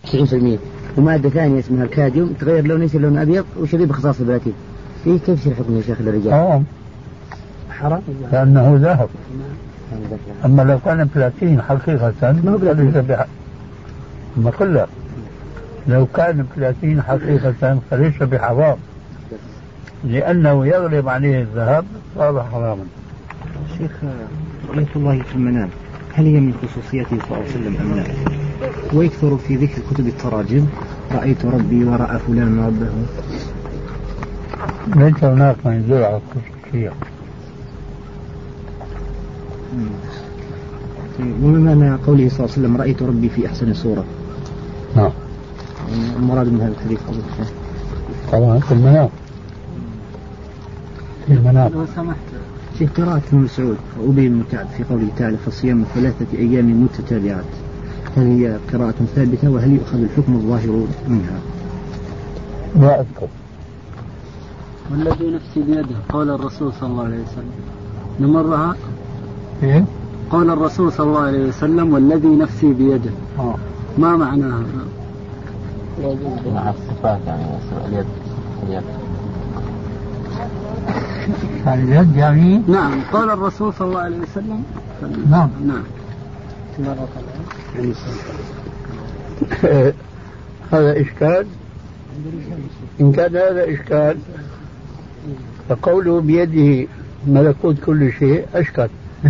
[0.03, 0.59] 90%
[0.97, 4.53] ومادة ثانية اسمها الكاديوم تغير لونه يصير لون أبيض وشديد بخصائص البلاتين.
[5.03, 6.65] فيه كيف يصير حكم يا شيخ للرجال؟ حرام
[7.69, 8.01] حرام.
[8.31, 9.09] لأنه ذهب.
[10.45, 13.17] أما لو كان بلاتين حقيقة ما هو بلاتين؟
[14.37, 14.87] أما كلها
[15.87, 18.77] لو كان بلاتين حقيقة فليس بحرام.
[20.03, 22.83] لأنه يغلب عليه الذهب صار حراما.
[23.77, 23.91] شيخ
[24.69, 25.69] رأيت الله في المنام.
[26.13, 28.42] هل هي من خصوصيته صلى الله عليه وسلم أم لا؟
[28.93, 30.65] ويكثر في ذكر كتب التراجم.
[31.11, 32.89] رأيت ربي ورأى فلان ربه
[34.95, 36.91] ليس هناك ما يدل على الخصوصية
[41.43, 44.05] وما معنى قوله صلى الله عليه وسلم رأيت ربي في أحسن صورة.
[44.95, 45.11] نعم.
[46.17, 46.99] المراد من هذا الحديث
[48.31, 49.09] طبعا في المنام.
[51.27, 51.71] في المنام.
[51.73, 52.17] لو سمحت.
[52.79, 57.45] في قراءة ابن مسعود وأبي بن كعب في قوله تعالى فصيام ثلاثة أيام متتابعات.
[58.17, 61.39] هل هي قراءة ثابتة وهل يؤخذ الحكم الظاهر منها؟
[62.75, 63.27] لا أذكر.
[64.91, 67.51] والذي نفسي بيده قال الرسول صلى الله عليه وسلم.
[68.19, 68.75] نمرها؟
[69.63, 69.85] إيه؟
[70.29, 73.11] قال الرسول صلى الله عليه وسلم والذي نفسي بيده.
[73.39, 73.55] آه.
[73.97, 74.63] ما معناها؟
[76.53, 77.43] مع الصفات يعني
[77.87, 78.05] اليد
[78.67, 78.83] اليد
[81.67, 84.63] اليد يعني؟ نعم قال الرسول صلى الله عليه وسلم.
[85.29, 85.49] نعم.
[85.65, 85.83] نعم.
[90.71, 91.45] هذا إشكال؟
[93.01, 94.17] إن كان هذا إشكال
[95.69, 96.87] فقوله بيده
[97.27, 98.89] ملكوت كل شيء أشكال.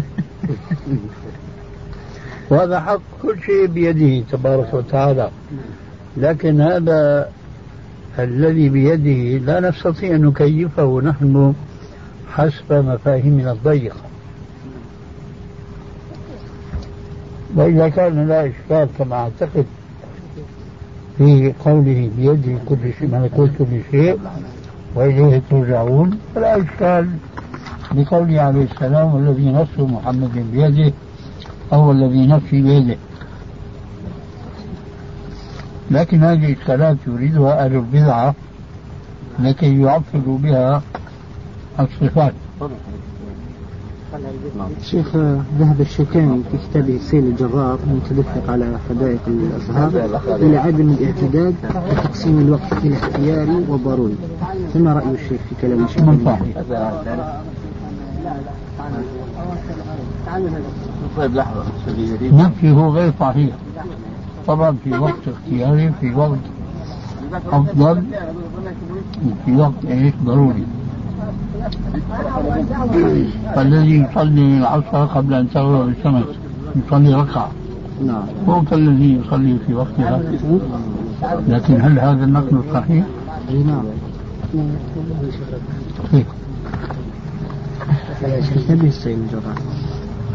[2.50, 5.30] وهذا حق كل شيء بيده تبارك وتعالى.
[6.18, 7.30] لكن هذا
[8.20, 11.54] الذي بيده لا نستطيع أن نكيفه نحن
[12.32, 14.13] حسب مفاهيمنا الضيقة
[17.56, 19.66] وإذا كان لا إشكال كما أعتقد
[21.18, 24.20] في قوله بيده كل شيء ملكوت كل شيء
[24.96, 27.10] وإليه ترجعون فلا إشكال
[27.92, 30.94] بقوله عليه السلام والذي نفس محمد بيده
[31.74, 32.98] أو الذي نفسي بيده.
[35.92, 38.36] لكن هذه الإشكالات يريدها أهل البدعة
[39.40, 40.82] لكي يعطلوا بها
[41.80, 42.34] الصفات.
[44.84, 45.16] شيخ
[45.60, 49.92] ذهب الشوكاني في كتابه السيل الجرار المتدفق على حدائق الأزهار
[50.36, 51.56] إلى عدم الاعتداد
[51.92, 54.16] بتقسيم الوقت إلى اختياري وضروري.
[54.74, 56.38] فما رأي الشيخ في كلام الشيخ؟ منفع
[61.18, 61.64] طيب لحظة.
[62.22, 63.56] نفيه غير صحيح.
[64.48, 66.40] طبعا في وقت اختياري في وقت
[67.52, 68.04] أفضل
[69.46, 70.64] في وقت إيش؟ ضروري.
[73.56, 76.26] فالذي يصلي العصر قبل أن تغرب الشمس
[76.76, 77.52] يصلي ركعة.
[78.06, 78.24] نعم.
[78.48, 80.22] هو كالذي يصلي في وقتها.
[81.48, 83.06] لكن هل هذا النقل صحيح؟
[83.50, 83.84] أي نعم.
[89.14, 89.58] الجرار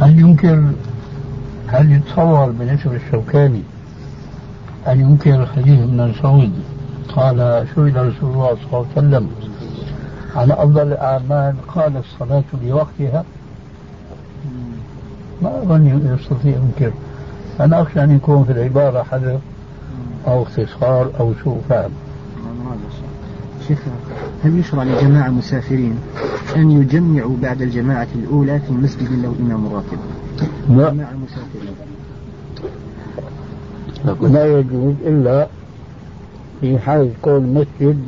[0.00, 0.72] هل يمكن
[1.66, 3.62] هل يتصور بالنسبة للشوكاني
[4.88, 6.52] أن ينكر الحديث من مسعود
[7.16, 9.28] قال سئل رسول الله صلى الله عليه وسلم
[10.36, 13.24] على أفضل الأعمال قال الصلاة لوقتها.
[15.42, 16.92] ما أظن يستطيع ينكر.
[17.60, 19.40] أنا أخشى أن يكون في العبارة حذف
[20.26, 21.90] أو اختصار أو سوء فهم
[23.68, 23.78] شيخ
[24.44, 25.98] هل يشرع لجماعة مسافرين
[26.56, 29.98] أن يجمعوا بعد الجماعة الأولى في مسجد له إمام راتب
[30.68, 30.90] لا.
[30.90, 31.74] جماعة مسافرين.
[34.34, 34.58] لا.
[34.58, 35.46] يجوز إلا
[36.60, 37.98] في حال كون مسجد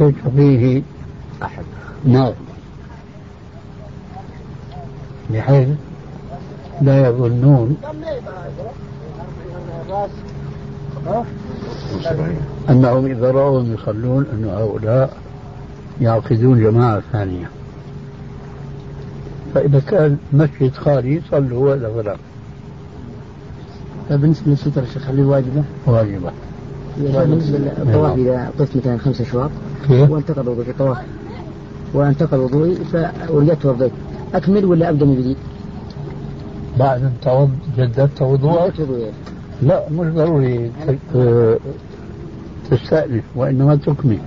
[0.00, 0.82] ليس فيه
[1.42, 1.64] أحد.
[2.04, 2.34] نار.
[5.30, 5.68] بحيث
[6.82, 7.76] لا يظنون
[12.70, 15.16] أنهم إذا رأوهم يصلون أن هؤلاء
[16.00, 17.50] يعقدون جماعة ثانية.
[19.54, 22.16] فإذا كان مسجد خالي صلوا ولا غير
[24.10, 26.32] بالنسبة للستر الشيخ هل واجبة؟ واجبة.
[27.02, 29.50] بالنسبة للطواف إذا طفت مثلا خمسة شواط
[29.88, 30.98] كيف؟ وانتقض وضوئي في الطواف
[31.94, 32.76] وانتقض وضوئي
[33.30, 33.92] ورجعت توضيت
[34.34, 35.36] أكمل ولا أبدأ من جديد؟
[36.78, 39.10] بعد توض جددت وضوءك؟ وضوئي
[39.62, 40.70] لا مش ضروري.
[41.16, 41.56] آه،
[42.70, 44.18] تستأنف وإنما تكمل.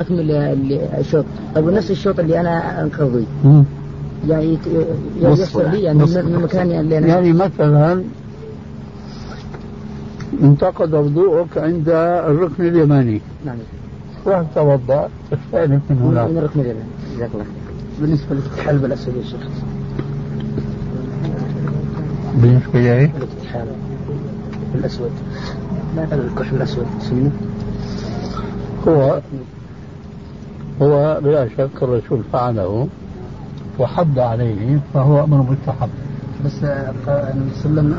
[0.00, 1.24] أكمل ال- الشوط
[1.54, 3.64] طيب ونفس الشوط اللي أنا انقضي مم.
[4.28, 4.86] يعني يت-
[5.22, 8.02] ييسر لي يعني من من المكان اللي أنا يعني مثلا
[10.42, 11.88] انتقد وضوءك عند
[12.28, 13.20] الركن اليماني.
[13.46, 13.56] نعم.
[14.26, 16.30] روح توضأ؟ تستأنف من من هناك.
[16.30, 16.88] الركن اليماني.
[17.14, 17.54] جزاك الله خير.
[18.00, 19.48] بالنسبة للحلب الأسود يا شيخ.
[22.34, 23.10] بالنسبة لي؟
[23.42, 23.76] الحلب
[24.74, 25.10] الأسود.
[25.96, 27.30] لا تقل الكحل الأسود؟ سنة
[28.88, 29.20] هو
[30.82, 32.88] هو بلا شك الرسول فعله
[33.78, 35.88] وحض عليه فهو أمر مستحب
[36.44, 37.98] بس النبي صلى الله عليه وسلم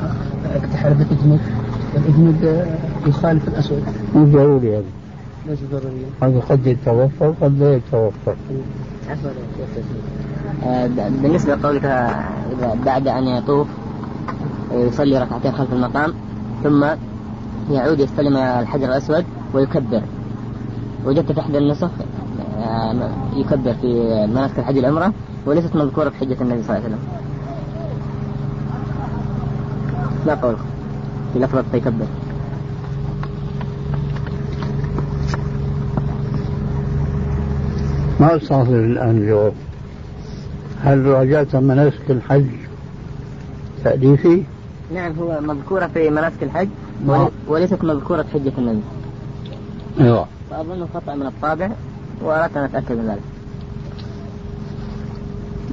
[0.56, 1.40] اكتحل بالإجمد
[1.98, 2.66] آه،
[3.08, 3.84] يخالف الأسود.
[4.16, 4.84] مو ضروري هذا
[5.48, 8.36] ليس ضروريا هذا قد يتوفر قد لا يتوفر
[10.66, 13.68] آه، ب- بالنسبة لقولك إذا بعد أن يطوف
[14.72, 16.14] يصلي ركعتين خلف المقام
[16.64, 16.86] ثم
[17.72, 20.02] يعود يستلم الحجر الأسود ويكبر.
[21.06, 21.90] وجدت في إحدى النسخ
[22.60, 23.88] آه، يكبر في
[24.30, 25.14] مناسك الحج العمرة
[25.46, 27.00] وليست مذكورة في حجة النبي صلى الله عليه وسلم.
[30.26, 30.56] لا قول
[31.34, 32.06] في لفظة يكبر
[38.20, 39.54] ما أستحضر الآن الجواب
[40.84, 42.46] هل راجعت مناسك الحج
[43.84, 44.44] تأليفي؟
[44.94, 46.68] نعم هو مذكورة في مناسك الحج
[47.08, 47.20] نعم.
[47.22, 48.82] ولي- وليست مذكورة في حجة النبي.
[50.00, 50.26] أيوه.
[50.52, 51.70] فأظنه خطأ من الطابع
[52.22, 53.22] وأردت أن أتأكد من ذلك.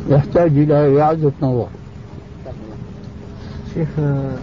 [0.08, 1.66] يحتاج إلى إعادة نظر.
[3.74, 4.34] شيخ آه،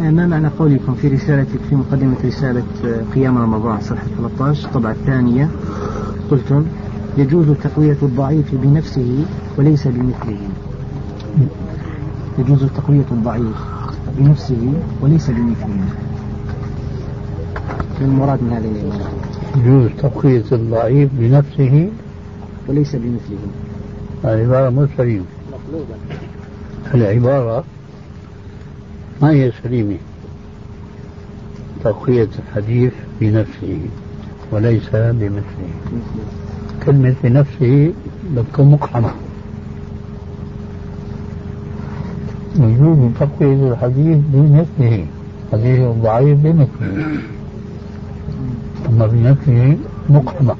[0.00, 5.48] ما معنى قولكم في رسالتك في مقدمة رسالة آه، قيام رمضان صفحة 13 الطبعة الثانية
[6.30, 6.64] قلتم
[7.18, 9.24] يجوز تقوية الضعيف بنفسه
[9.58, 10.38] وليس بمثله.
[12.38, 13.56] يجوز تقوية الضعيف
[14.18, 14.72] بنفسه
[15.02, 15.84] وليس بمثله.
[18.00, 19.10] المراد من هذه العبارة
[19.56, 21.90] يجوز تقوية الضعيف بنفسه
[22.68, 23.38] وليس بمثله.
[24.24, 25.24] العبارة مو سليمة.
[26.94, 27.64] العبارة
[29.22, 29.96] ما هي سليمة؟
[31.84, 33.78] تقوية الحديث بنفسه
[34.52, 35.72] وليس بمثله.
[36.86, 37.92] كلمة بنفسه
[38.36, 39.10] بتكون مقحمة.
[42.56, 45.06] يجوز تقوية الحديث بمثله.
[45.52, 47.20] حديث الضعيف بمثله.
[48.88, 49.76] أما بنفسه
[50.10, 50.56] مقحمة.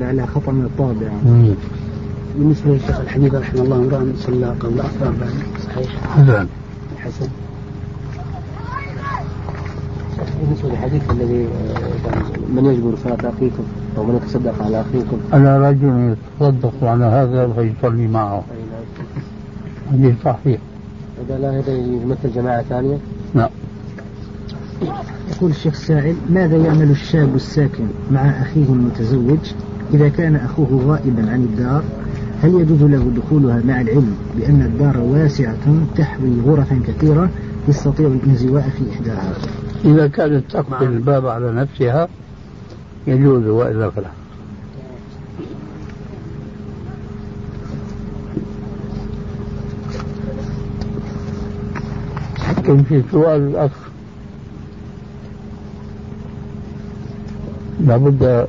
[0.00, 1.08] على خطأ من الطابع.
[2.38, 5.14] بالنسبة للشيخ الحبيب رحمه الله امرأ صلى قبل أفضل
[5.66, 6.46] صحيح حسن
[6.98, 7.28] حسن.
[10.42, 13.62] بالنسبة للحديث الذي آه، من يجبر صلاة أخيكم
[13.96, 18.44] أو من يتصدق على أخيكم؟ أنا رجل يتصدق على هذا فيصلي معه.
[19.92, 20.60] هذه صحيح.
[21.26, 22.98] إذا لا هذا يمثل جماعة ثانية
[23.34, 23.48] نعم.
[25.36, 29.52] يقول الشيخ السائل ماذا يعمل الشاب الساكن مع أخيه المتزوج
[29.94, 31.82] إذا كان أخوه غائبا عن الدار؟
[32.42, 37.30] هل يجوز له دخولها مع العلم بأن الدار واسعة تحوي غرفا كثيرة
[37.68, 39.32] يستطيع الانزواء في إحداها؟
[39.84, 42.08] إذا كانت تقفل الباب على نفسها
[43.06, 44.10] يجوز وإلا فلا.
[52.58, 53.70] لكن في سؤال الأخ
[57.80, 58.46] لابد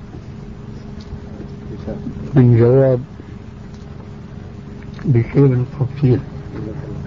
[2.35, 2.99] من جواب
[5.05, 6.19] بشيء من التفصيل.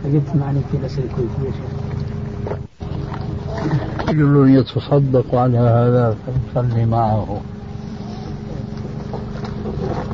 [0.04, 1.81] جبت معني في الأسئلة الكويتية
[4.12, 6.16] رجل يتصدق على هذا
[6.54, 7.40] فيصلي معه.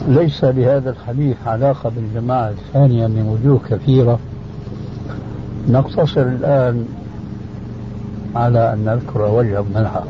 [0.09, 4.19] ليس لهذا الحديث علاقة بالجماعة الثانية من وجوه كثيرة.
[5.69, 6.87] نقتصر الآن
[8.35, 10.05] على أن نذكر وجها منها.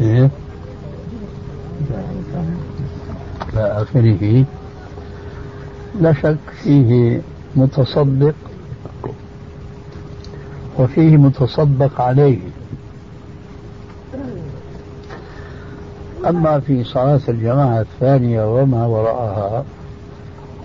[0.00, 0.30] إيه؟
[3.52, 4.44] إلى آخره.
[6.00, 7.20] لا شك فيه
[7.56, 8.34] متصدق
[10.78, 12.38] وفيه متصدق عليه.
[16.28, 19.64] أما في صلاة الجماعة الثانية وما وراءها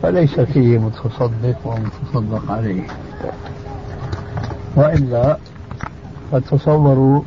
[0.04, 2.88] فليس فيه متصدق ومتصدق عليه.
[4.76, 5.38] وإلا
[6.32, 7.22] فتصوروا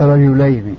[0.00, 0.76] رجلين.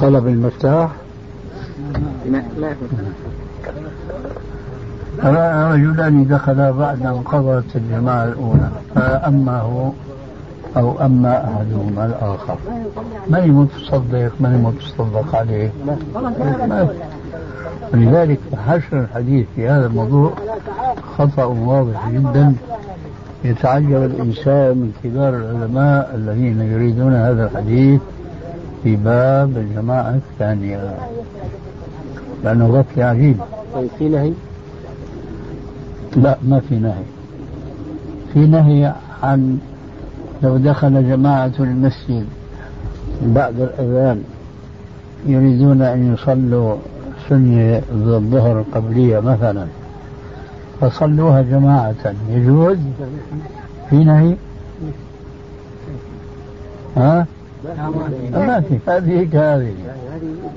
[0.00, 0.90] طلب المفتاح.
[5.72, 9.90] رجلان دخلا بعد أن قضت الجماعة الأولى فأما هو
[10.76, 12.56] أو أما أحدهما الآخر.
[13.28, 15.70] من المتصدق؟ من المتصدق عليه؟
[17.92, 20.32] ولذلك حشر الحديث في هذا الموضوع
[21.18, 22.54] خطأ واضح جدا.
[23.44, 28.00] يتعجب الإنسان من كبار العلماء الذين يريدون هذا الحديث
[28.82, 30.94] في باب الجماعة الثانية.
[32.44, 33.36] لأنه غطي عجيب
[33.74, 34.32] طيب في نهي؟
[36.16, 37.04] لا ما في نهي.
[38.32, 39.58] في نهي عن
[40.42, 42.26] لو دخل جماعة المسجد
[43.22, 44.22] بعد الأذان
[45.26, 46.76] يريدون أن يصلوا
[47.28, 49.66] سنة الظهر القبلية مثلا.
[50.80, 52.14] فصلوها جماعة.
[52.30, 52.78] يجوز؟
[53.90, 54.36] في نهي؟
[56.96, 57.26] ها؟
[58.32, 58.78] ما في.
[58.88, 59.74] هذه كهذه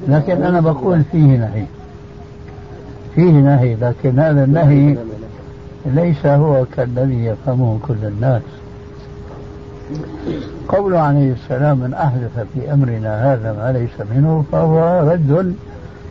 [0.07, 1.65] لكن أنا بقول فيه نهي.
[3.15, 4.97] فيه نهي لكن هذا النهي
[5.85, 8.41] ليس هو كالذي يفهمه كل الناس.
[10.67, 15.55] قوله عليه السلام من أحدث في أمرنا هذا ما ليس منه فهو رد.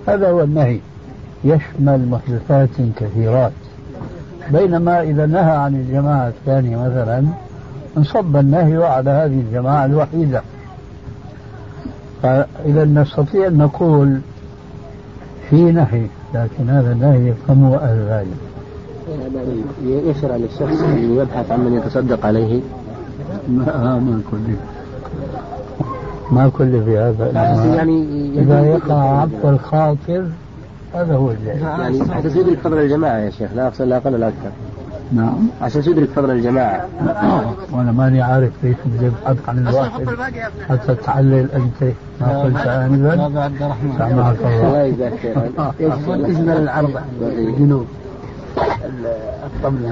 [0.08, 0.80] هذا هو النهي.
[1.44, 3.52] يشمل محدثات كثيرات.
[4.52, 7.24] بينما إذا نهى عن الجماعة الثانية مثلا
[7.96, 10.42] انصب النهي على هذه الجماعة الوحيدة.
[12.22, 14.20] فإذا نستطيع أن نقول
[15.50, 18.34] في نهي لكن هذا النهي يفهمه أهل العلم
[19.84, 22.60] يشرع للشخص أن يبحث عن من يتصدق عليه.
[23.48, 24.54] ما ما كل
[26.32, 27.30] ما كل في هذا.
[27.76, 30.24] يعني إذا يقع عبد الخاطر
[30.94, 31.62] هذا هو الجائز.
[31.62, 34.50] يعني حتى تدرك فضل الجماعة يا شيخ لا أقصد لا أقل ولا أكثر.
[35.12, 35.48] نعم.
[35.62, 36.88] عشان تدرك فضل الجماعة.
[37.72, 40.08] وأنا ماني عارف ليش بدي أبحث عن الواحد.
[40.68, 43.94] حتى تعلل أنت؟ ما قلت آنفا عبد الرحمن.
[43.98, 44.66] سامحك الله.
[44.66, 47.86] الله يجزاك خير اسم العرض الجنوب.
[49.46, 49.90] الطبلة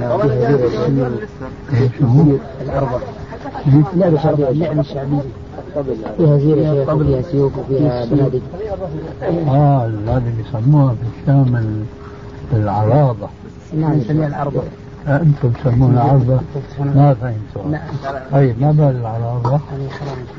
[2.62, 3.01] العرضة
[3.97, 5.20] لعبة شعبية اللعبة الشعبية
[6.18, 8.41] فيها زيرة شيخ وفيها سيوف وفيها بنادق.
[9.49, 11.85] آه اللي يسموها في الشام ال-
[12.62, 13.29] العراضة
[13.81, 13.93] نعم.
[13.99, 14.62] نسميها العرضة
[15.09, 16.41] آه، أنتم تسمونها عرضة
[16.81, 17.83] ما فهمتوا نعم.
[18.33, 19.61] طيب ما بال العراضة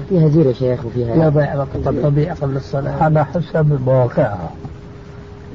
[0.10, 3.04] فيها زيرة شيخ وفيها ضيع وقت طبيعي قبل الصلاة.
[3.04, 4.50] على حسب مواقعها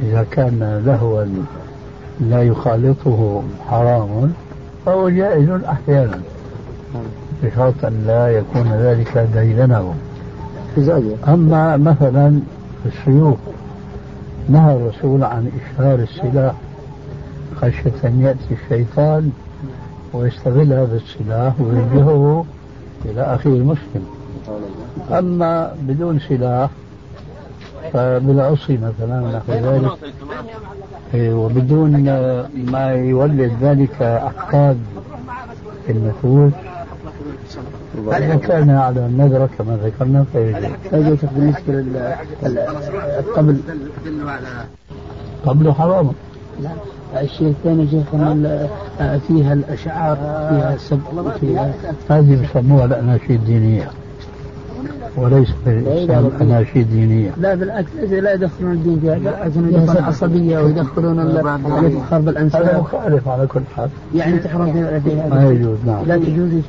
[0.03, 1.25] إذا كان لهوا
[2.21, 4.33] لا يخالطه حرام
[4.87, 6.21] فهو جائز أحيانا.
[7.43, 9.95] بشرط أن لا يكون ذلك ديدنه
[10.75, 12.41] في زوجة أما مثلا
[12.87, 13.39] السيوف
[14.49, 16.55] نهى الرسول عن إشهار السلاح
[17.57, 19.31] خشية أن يأتي الشيطان
[20.13, 22.45] ويستغل هذا السلاح ويوجهه
[23.05, 24.07] إلى أخيه المسلم.
[25.11, 26.71] أما بدون سلاح
[27.93, 29.91] فبالعصي مثلا نحو ذلك.
[31.15, 31.93] إيه، وبدون
[32.55, 34.79] ما يولد ذلك أحقاد
[35.87, 36.53] في النفوس
[38.09, 40.25] إذا كان على النذرة كما ذكرنا
[40.91, 41.73] فيجوز بالنسبة
[42.43, 43.57] للقبل
[45.47, 46.11] قبل حرام.
[46.63, 46.71] لا.
[47.21, 48.11] الشيء الثاني شيخ
[49.29, 51.01] فيها الأشعار فيها سب
[51.41, 51.75] فيها
[52.11, 53.91] هذه بسموها الأناشيد الدينية.
[55.17, 57.31] وليس بالاسلام أناشيد دينية.
[57.41, 59.15] لا بالعكس لا يدخلون الدين فيها
[59.47, 63.89] يدخلون عصبيه ويدخلون الفخر بالانساب هذا مخالف على كل حال.
[64.15, 66.05] يعني تحرم فيها ما يجوز نعم.
[66.07, 66.63] لا تجوز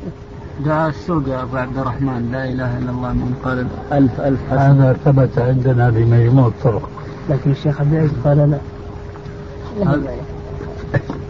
[0.59, 4.57] دعاء السوق يا أبو عبد الرحمن لا إله إلا الله من قال ألف ألف حسن
[4.57, 6.89] هذا ثبت عندنا بمجموع الطرق.
[7.29, 8.57] لكن الشيخ عبد العزيز قال لا.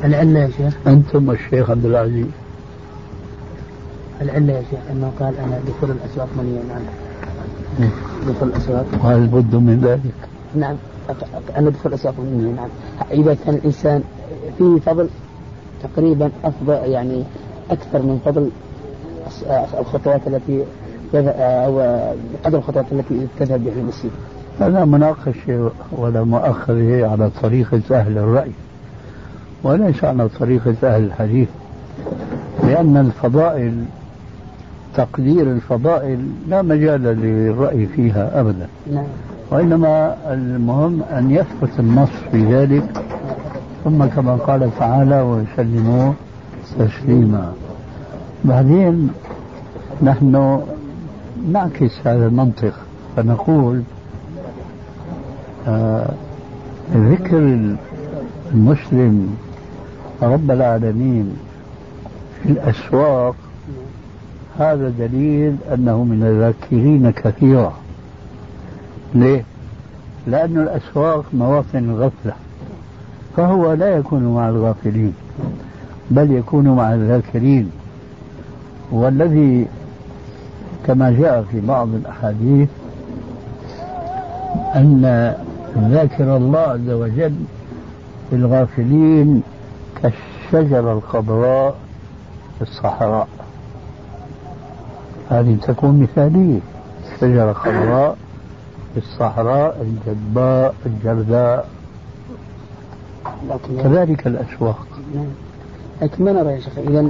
[0.03, 0.74] العلة يا شيخ.
[0.88, 2.28] أنتم الشيخ عبد العزيز.
[4.21, 6.82] العلة يا شيخ أنه قال أنا دخول الأسواق عنه
[7.80, 7.89] نعم.
[8.28, 8.86] دخول الأسواق.
[9.03, 10.13] وهل بد من ذلك؟
[10.55, 10.76] نعم.
[11.57, 12.69] أنا دخول الأسواق منيا نعم.
[13.11, 14.03] إذا كان الإنسان
[14.57, 15.09] فيه فضل
[15.84, 17.24] تقريبا أفضل يعني
[17.71, 18.49] أكثر من فضل
[19.80, 20.63] الخطوات التي
[21.15, 21.80] أو
[22.45, 24.11] قدر الخطوات التي تذهب بها المسير
[24.59, 28.51] هذا مناقشة ولا مؤاخذة على طريقة أهل الرأي
[29.63, 31.47] وليس على طريقة أهل الحديث
[32.63, 33.84] لأن الفضائل
[34.95, 38.67] تقدير الفضائل لا مجال للرأي فيها أبدا.
[38.91, 39.05] نعم.
[39.51, 43.03] وإنما المهم أن يثبت النص في ذلك
[43.84, 46.13] ثم كما قال تعالى ويسلموا
[46.80, 47.53] تسليما.
[48.46, 49.10] بعدين
[50.04, 50.62] نحن
[51.52, 52.74] نعكس هذا المنطق
[53.16, 53.82] فنقول
[55.68, 56.14] آه
[56.96, 57.38] ذكر
[58.54, 59.38] المسلم
[60.22, 61.34] رب العالمين
[62.44, 63.36] في الأسواق
[64.60, 67.74] هذا دليل أنه من الذاكرين كثيرا
[69.16, 69.44] ليه؟
[70.28, 72.34] لأن الأسواق مواطن الغفلة
[73.38, 75.14] فهو لا يكون مع الغافلين
[76.12, 77.72] بل يكون مع الذاكرين
[78.94, 79.68] والذي
[80.88, 82.70] كما جاء في بعض الأحاديث
[84.76, 85.34] أن
[85.78, 87.36] ذاكر الله عز وجل
[88.30, 89.44] في الغافلين
[90.02, 91.76] كالشجرة الخضراء
[92.58, 93.28] في الصحراء.
[95.30, 96.60] هذه تكون مثالية.
[97.22, 98.18] شجرة خضراء
[98.94, 101.68] في الصحراء الجدباء الجرداء
[103.84, 104.88] كذلك الأسواق
[106.02, 107.10] لكن ما نرى يا شيخ إذا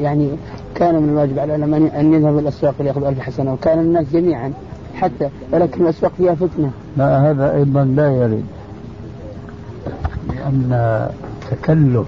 [0.00, 0.30] يعني
[0.74, 4.52] كان من الواجب على العلماء أن يذهبوا الأسواق ليأخذوا ألف حسنة وكان الناس جميعا
[4.94, 6.70] حتى ولكن الأسواق فيها فتنة.
[6.96, 8.44] لا هذا أيضا لا يرد
[10.28, 11.08] لأن
[11.50, 12.06] تكلف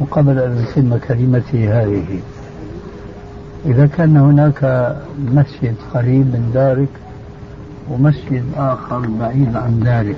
[0.00, 2.20] وقبل أن يتم كلمتي هذه.
[3.66, 6.88] إذا كان هناك مسجد قريب من دارك
[7.90, 10.16] ومسجد آخر بعيد عن دارك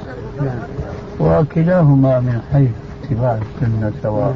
[1.21, 4.35] وكلاهما من حيث اتباع السنة سواء.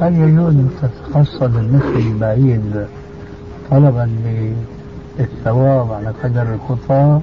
[0.00, 2.86] هل يجوز أن تتخصص المسجد البعيد
[3.70, 4.08] طلبا
[5.18, 7.20] للثواب على قدر الخطى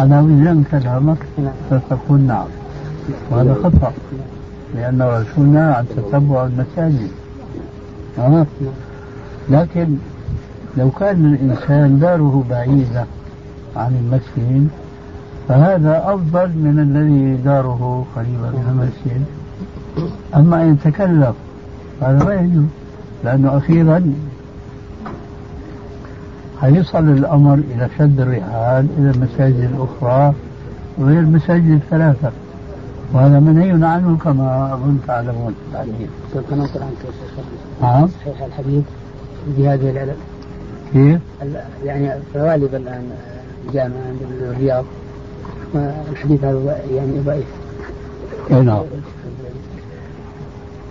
[0.00, 1.18] أنا وزن كلامك
[1.70, 2.46] ستقول نعم
[3.30, 3.92] وهذا خطأ
[4.74, 7.10] لأن رسولنا عن تتبع المساجد؟
[9.50, 9.96] لكن
[10.76, 13.04] لو كان الإنسان داره بعيدة
[13.76, 14.68] عن المسجد
[15.48, 19.24] فهذا أفضل من الذي داره قريبا من المسجد
[20.34, 21.34] أما أن يتكلف
[22.02, 22.64] هذا لا يجوز
[23.24, 24.14] لأنه أخيرا
[26.60, 30.34] حيصل الأمر إلى شد الرحال إلى المساجد الأخرى
[31.00, 32.30] غير المساجد الثلاثة.
[33.12, 35.54] وهذا منهي عنه كما أظن تعلمون.
[35.72, 37.14] الحديث سننقل عنك
[37.82, 38.08] نعم.
[38.08, 38.84] صحيح الحديث
[39.46, 40.16] بهذه العلل
[40.92, 41.20] كيف؟
[41.84, 43.02] يعني غالب الآن
[43.72, 44.84] جامعة الرياض.
[46.12, 47.46] الحديث هذا يعني ضعيف.
[48.50, 48.82] أي نعم.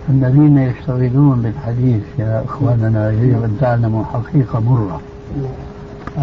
[0.08, 5.00] الذين يشتغلون بالحديث يا إخواننا يجب ان تعلموا حقيقة مرة.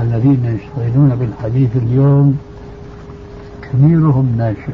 [0.01, 2.37] الذين يشتغلون بالحديث اليوم
[3.61, 4.73] كبيرهم ناشئ.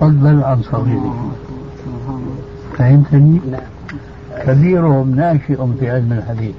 [0.00, 1.32] فضلا عن صغيرهم
[2.78, 3.40] فهمتني؟
[4.46, 6.54] كبيرهم ناشئ في علم الحديث.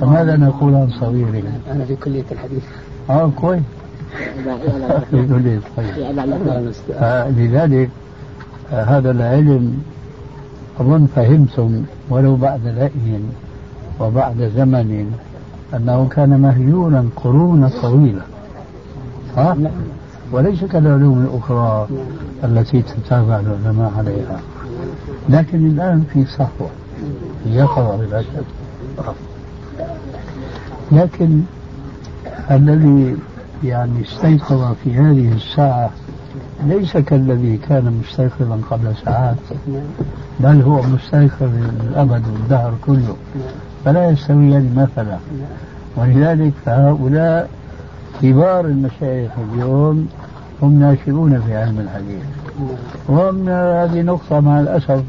[0.00, 2.62] فماذا نقول عن صغيرهم؟ أنا في كلية الحديث.
[3.10, 3.62] آه كويس.
[7.36, 7.90] لذلك
[8.70, 9.82] هذا العلم
[10.80, 13.20] أظن فهمتم ولو بعد رأي
[14.00, 15.12] وبعد زمن
[15.74, 18.22] أنه كان مهجورا قرونا طويلة
[19.36, 19.56] ها؟
[20.32, 21.88] وليس كالعلوم الأخرى
[22.44, 24.40] التي تتابع العلماء عليها
[25.28, 26.68] لكن الآن في صحوة
[27.46, 28.44] يقظة بلا شك
[30.92, 31.40] لكن
[32.50, 33.16] الذي
[33.64, 35.90] يعني استيقظ في هذه الساعة
[36.64, 39.36] ليس كالذي كان مستيقظا قبل ساعات
[40.40, 41.50] بل هو مستيقظ
[41.88, 43.16] الأبد والدهر كله
[43.84, 45.18] فلا يستويان مثلا
[45.96, 47.48] ولذلك فهؤلاء
[48.22, 50.08] كبار المشايخ اليوم
[50.62, 52.22] هم ناشئون في علم الحديث.
[53.08, 55.02] وهم هذه نقطة مع الأسف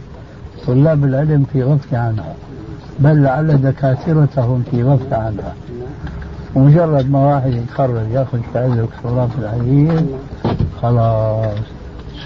[0.67, 2.33] طلاب العلم في غفلة عنها
[2.99, 5.53] بل لعل دكاترتهم في غفلة عنها.
[6.55, 10.01] ومجرد ما واحد يتخرج ياخذ شهادة دكتوراه في الحديث
[10.81, 11.57] خلاص.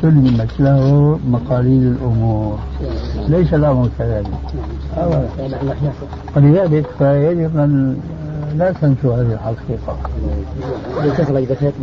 [0.01, 2.59] سلمت له مقاليد الأمور.
[3.27, 4.27] ليس الأمر كذلك.
[6.35, 7.97] ولذلك فيجب أن
[8.57, 9.97] لا تنسوا هذه الحقيقة.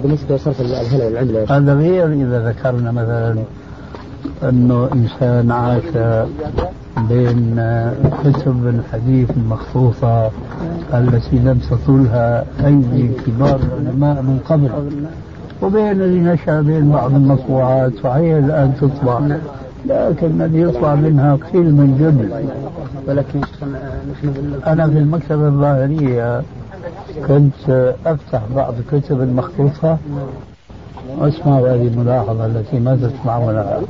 [0.03, 3.45] بالنسبة لصرف الهلا والعملة هذا غير إذا ذكرنا مثلا
[4.43, 5.83] أنه إنسان عاش
[7.09, 7.57] بين
[8.25, 10.31] كتب الحديث المخطوطة
[10.95, 14.71] التي لم تطولها أيدي كبار العلماء من قبل.
[15.63, 19.21] وبين الذي نشأ بين بعض المطبوعات وهي الآن تطبع
[19.87, 22.31] لكن الذي يطلع منها كثير من جد
[23.09, 23.41] ولكن
[24.67, 26.43] أنا في المكتبة الظاهرية
[27.29, 29.99] كنت أفتح بعض الكتب المخطوطة
[31.19, 33.81] وأسمع هذه الملاحظة التي ما تسمعونها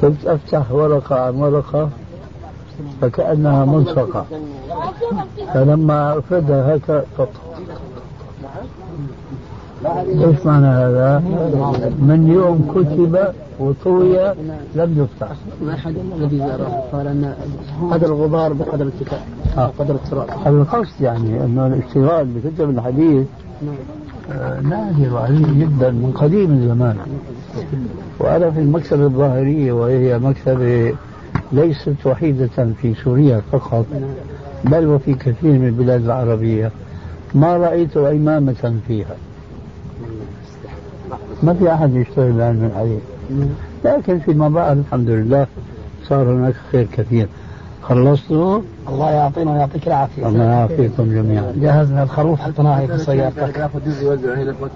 [0.00, 1.88] كنت أفتح ورقة عن ورقة
[3.00, 4.24] فكأنها ملصقة
[5.54, 7.04] فلما أفردها هكذا
[10.08, 11.18] إيش معنى هذا؟
[11.98, 13.18] من يوم كتب
[13.60, 14.34] وطوي
[14.74, 15.36] لم يفتح.
[15.62, 16.42] ما احد الذي
[16.92, 17.34] قال أن
[17.90, 19.20] قدر الغبار بقدر الكتاب
[19.58, 19.70] آه.
[19.78, 20.30] قدر التراب.
[20.30, 23.26] هذا القصد يعني أنه الاشتغال بكتب الحديث
[23.62, 24.01] آه
[24.62, 26.96] نادر وعزيز جدا من قديم الزمان.
[28.18, 30.94] وأنا في المكتبه الظاهريه وهي مكتبه
[31.52, 33.86] ليست وحيدة في سوريا فقط
[34.64, 36.70] بل وفي كثير من البلاد العربية
[37.34, 39.16] ما رأيت إمامة فيها.
[41.42, 43.00] ما في أحد يشتغل بعلم الحديث
[43.84, 45.46] لكن فيما بعد الحمد لله
[46.08, 47.28] صار هناك خير كثير
[47.92, 50.28] خلصتوا؟ الله يعطينا ويعطيك العافية.
[50.28, 51.52] الله يعافيكم جميعا.
[51.56, 53.70] جهزنا الخروف حطيناه في سيارتك.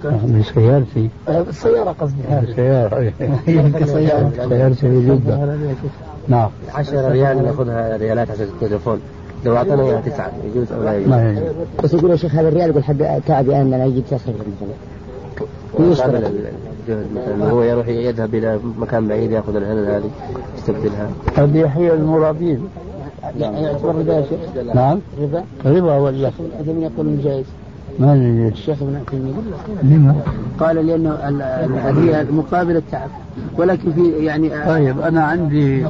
[0.05, 1.09] من سيارتي.
[1.29, 2.21] السيارة قصدي.
[2.31, 3.13] السيارة
[3.85, 4.31] سيارة.
[4.49, 5.57] سيارتي في جدة.
[6.27, 6.49] نعم.
[6.73, 8.99] 10 ريال ناخذها ريالات على التليفون.
[9.45, 11.43] لو أعطانا إياها تسعة يجوز أو لا يجوز؟ ما يجوز
[11.83, 14.69] بس يقول يا شيخ هذا الريال يقول حق أن أنا يجيب تسعة مثلا
[15.79, 17.49] مثلا.
[17.49, 20.09] هو يروح يذهب إلى مكان بعيد يأخذ الهلل هذه
[20.57, 21.09] يستبدلها.
[21.37, 22.67] هذه هي المرابين.
[23.39, 24.75] يعني يعتبر ربا يا شيخ.
[24.75, 24.99] نعم.
[25.21, 25.43] ربا.
[25.65, 26.31] ربا ولا
[26.67, 27.45] من يقول جائز
[27.99, 29.35] ما الشيخ ابن عثيمين.
[29.83, 30.15] لما؟
[30.59, 31.09] قال لأنه
[31.89, 33.09] الريال مقابل التعب.
[33.57, 35.85] ولكن في يعني طيب أنا عندي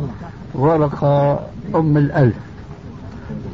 [0.56, 1.40] ورقة
[1.76, 2.36] أم الألف.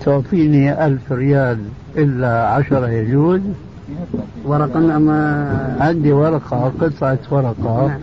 [0.05, 1.57] تعطيني ألف ريال
[1.97, 3.41] إلا عشرة يجوز.
[4.45, 4.93] ورقة
[5.79, 7.87] عندي ورقة قطعة ورقة.
[7.87, 7.99] نعم.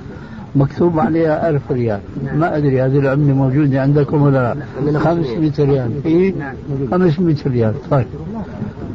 [0.57, 2.01] مكتوب عليها ألف ريال.
[2.35, 4.99] ما أدري هذه العملة موجودة عندكم ولا لا.
[4.99, 5.91] 500 ريال.
[6.03, 6.35] في
[6.91, 7.75] 500 ريال.
[7.91, 8.07] طيب.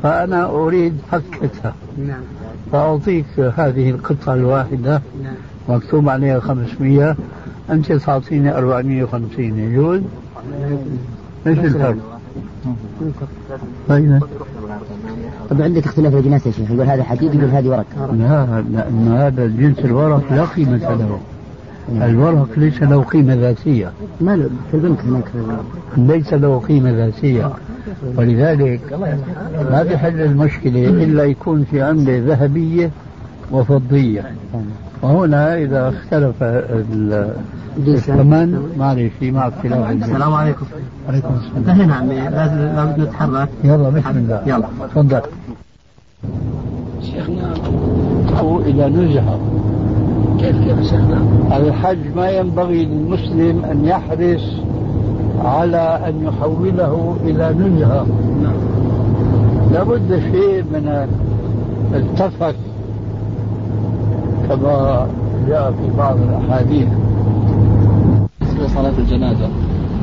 [0.04, 1.74] فأنا أريد فكتها
[2.08, 2.22] نعم.
[2.72, 5.02] فأعطيك هذه القطعة الواحدة.
[5.24, 5.34] نعم.
[5.70, 7.16] مكتوب عليها 500
[7.70, 10.02] أنت تعطيني 450 يجوز؟
[11.48, 11.96] إيش الفرق؟
[13.90, 14.24] طيب
[15.50, 16.72] طب عندك اختلاف الاجناس يا شيخ.
[16.72, 17.86] يقول هذا حديد يقول هذه ورق.
[18.14, 21.20] لا لأن هذا جنس الورق لا قيمة له.
[21.90, 23.92] الورق ليس له قيمة ذاتية.
[24.22, 25.24] ما في البنك هناك
[25.98, 27.52] ليس له قيمة ذاتية.
[28.18, 28.80] ولذلك
[29.72, 32.92] ما بحل المشكلة إلا يكون في عملة ذهبية
[33.52, 34.32] وفضية.
[35.02, 37.34] وهنا إذا اختلف ال-
[37.88, 39.92] الثمن معلش مع اختلاف.
[39.92, 40.66] السلام عليكم.
[41.10, 41.56] عليكم السلام.
[41.58, 42.16] انتهينا عمي.
[42.30, 44.42] لازم لابد نتحرك يلا بسم الله.
[44.48, 44.68] يلا.
[44.90, 45.22] تفضل.
[47.02, 47.54] شيخنا
[48.40, 49.40] أو إلى نزهة.
[50.40, 50.94] كيف كيف؟
[51.52, 54.44] الحج ما ينبغي للمسلم أن يحرص
[55.46, 58.06] على أن يحوله إلى نزهة
[59.72, 61.08] لابد شيء من
[61.94, 62.56] التفت
[64.50, 65.08] كما
[65.48, 66.88] جاء في بعض الأحاديث.
[68.40, 69.50] بالنسبة لصلاة الجنازة.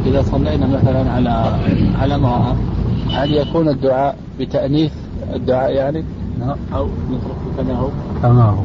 [0.07, 1.57] إذا صلينا مثلا على
[2.01, 2.55] على امرأة
[3.11, 4.93] هل يكون الدعاء بتأنيث
[5.35, 6.05] الدعاء يعني؟
[6.75, 7.89] أو نتركه كما هو؟
[8.23, 8.63] كما هو.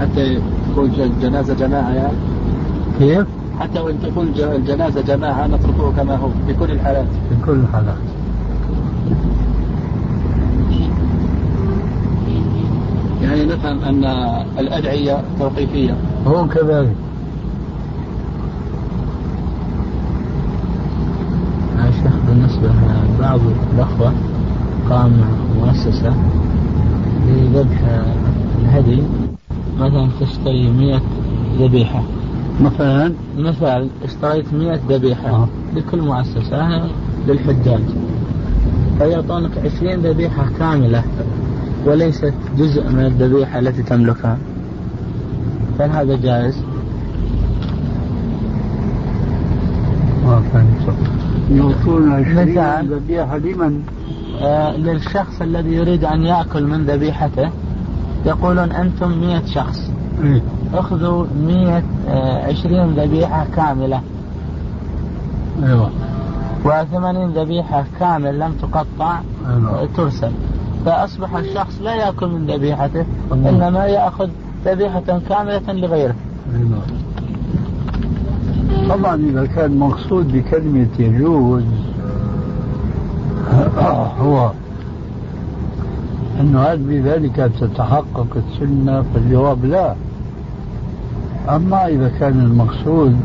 [0.00, 0.40] حتى
[0.72, 2.16] تكون الجنازة جماعة يعني
[2.98, 3.26] كيف؟
[3.60, 7.06] حتى وإن تكون الجنازة جماعة نتركه كما هو في كل الحالات.
[7.28, 7.96] في كل الحالات.
[13.22, 14.04] يعني نفهم أن
[14.58, 15.96] الأدعية توقيفية.
[16.26, 16.96] هو كذلك.
[22.28, 22.68] بالنسبة
[23.18, 23.40] لبعض
[23.74, 24.12] الأخوة
[24.90, 25.12] قام
[25.56, 26.14] مؤسسة
[27.26, 27.80] لذبح
[28.60, 29.02] الهدي.
[29.78, 31.00] مثلا تشتري مئة
[31.58, 32.02] ذبيحة
[32.60, 35.48] مثلا مثال اشتريت مئة ذبيحة آه.
[35.76, 36.88] لكل مؤسسة
[37.28, 37.82] للحجاج
[38.98, 41.02] فيعطونك عشرين ذبيحة كاملة
[41.86, 44.38] وليست جزء من الذبيحة التي تملكها
[45.80, 46.64] هل هذا جائز؟
[50.24, 50.94] ما فهمت
[51.50, 52.94] يعطون عشرين مثال.
[52.94, 53.82] ذبيحة لمن؟
[54.40, 57.50] آه للشخص الذي يريد أن يأكل من ذبيحته
[58.26, 59.90] يقولون أنتم مئة شخص
[60.22, 60.42] إيه.
[60.74, 64.00] اخذوا مئة آه عشرين ذبيحة كاملة
[65.62, 65.90] أيوه
[66.64, 69.88] وثمانين ذبيحة كامل لم تقطع أيوة.
[69.96, 70.32] ترسل
[70.84, 73.50] فأصبح الشخص لا يأكل من ذبيحته الله.
[73.50, 74.28] إنما يأخذ
[74.64, 76.14] ذبيحة كاملة لغيره
[76.54, 76.82] أيوة.
[78.88, 81.64] طبعا إذا كان مقصود بكلمة يجوز
[84.22, 84.50] هو
[86.40, 89.94] أنه هل بذلك تتحقق السنة فالجواب لا.
[91.48, 93.16] أما إذا كان المقصود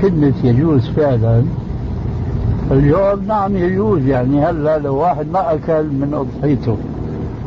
[0.00, 1.42] كلمة يجوز فعلا
[2.70, 6.76] فالجواب نعم يجوز يعني هلا لو واحد ما أكل من أضحيته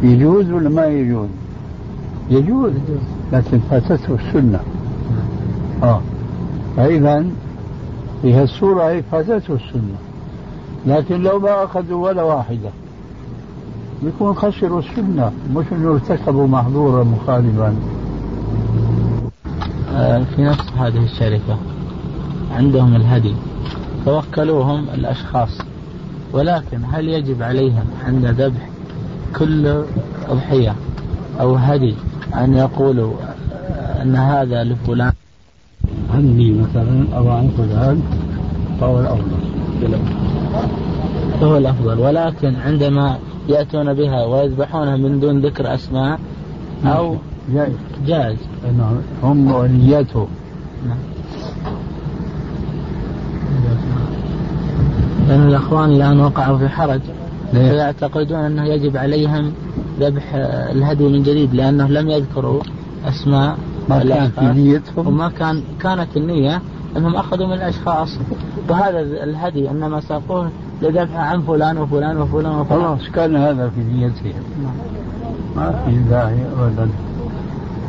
[0.04, 1.28] يجوز ولا ما يجوز؟
[2.30, 2.72] يجوز
[3.34, 4.60] لكن فاتته السنة.
[5.84, 6.02] آه.
[6.78, 7.26] فإذا
[8.22, 9.98] في هالصورة هي فاتته السنة
[10.86, 12.70] لكن لو ما أخذوا ولا واحدة.
[14.04, 17.76] يكون خسروا السنة مش إنه ارتكبوا محظورا مخالفا.
[19.96, 21.58] آه، في نفس هذه الشركة
[22.52, 23.36] عندهم الهدي
[24.06, 25.62] فوكلوهم الأشخاص.
[26.34, 28.70] ولكن هل يجب عليهم عند ذبح
[29.40, 29.84] كل
[30.30, 30.76] أضحية
[31.40, 31.96] أو هدي
[32.36, 33.14] أن يقولوا
[34.02, 35.12] أن هذا لفلان؟
[36.14, 38.02] عني مثلا أو عن فلان
[38.82, 39.38] فهو الأفضل
[41.42, 43.18] فهو الأفضل ولكن عندما
[43.50, 46.20] يأتون بها ويذبحونها من دون ذكر أسماء
[46.86, 47.16] أو
[47.54, 47.74] جائز.
[48.08, 48.38] جائز.
[48.78, 50.28] نعم هم ونيته
[50.88, 50.98] نعم.
[55.28, 57.02] لأن الأخوان الآن وقعوا في حرج؟
[57.52, 59.54] فيعتقدون أنه يجب عليهم
[60.00, 60.24] ذبح
[60.72, 62.62] الهدي من جديد لأنه لم يذكروا
[63.06, 63.58] أسماء
[63.90, 65.08] ما كان في نيتهم.
[65.08, 66.62] وما كان كانت النية
[66.98, 68.18] أنهم أخذوا من الأشخاص.
[68.70, 70.52] وهذا الهدي إنما ساقوه
[70.82, 72.82] لذبح عن فلان وفلان وفلان وفلان.
[72.82, 74.74] خلاص كان هذا في نيتهم نعم.
[75.56, 76.90] ما في داعي أبدا.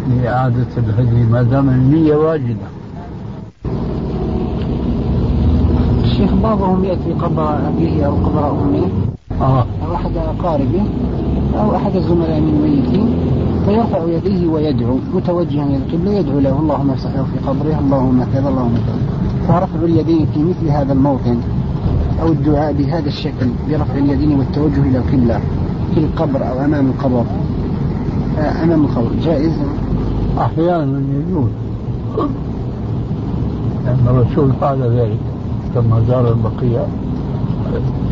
[0.09, 2.69] لإعادة الهدي ما دام النية واجبة.
[6.05, 8.89] الشيخ بعضهم يأتي قبر أبيه أو قبر أمه.
[9.41, 9.67] آه.
[9.87, 10.83] أو أحد أقاربه
[11.59, 13.09] أو أحد الزملاء من الميتين
[13.67, 18.49] فيرفع يديه ويدعو متوجها إلى القبلة يدعو له اللهم افسح له في قبره اللهم كذا
[18.49, 18.99] اللهم كذا
[19.49, 21.39] فرفع اليدين في مثل هذا الموطن.
[22.23, 25.41] أو الدعاء بهذا الشكل برفع اليدين والتوجه إلى القبلة
[25.95, 27.25] في القبر أو أمام القبر.
[28.39, 29.11] آه، أمام القبر.
[29.23, 29.53] جائز؟
[30.39, 31.51] أحيانا يجوز.
[33.85, 35.19] لأن الرسول فعل ذلك
[35.75, 36.83] كما زار البقيع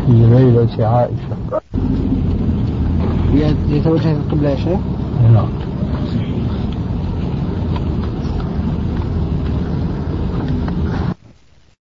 [0.05, 1.61] في ليلة عائشة.
[3.69, 4.79] يتوجه إلى القبلة يا شيخ؟
[5.33, 5.66] نعم.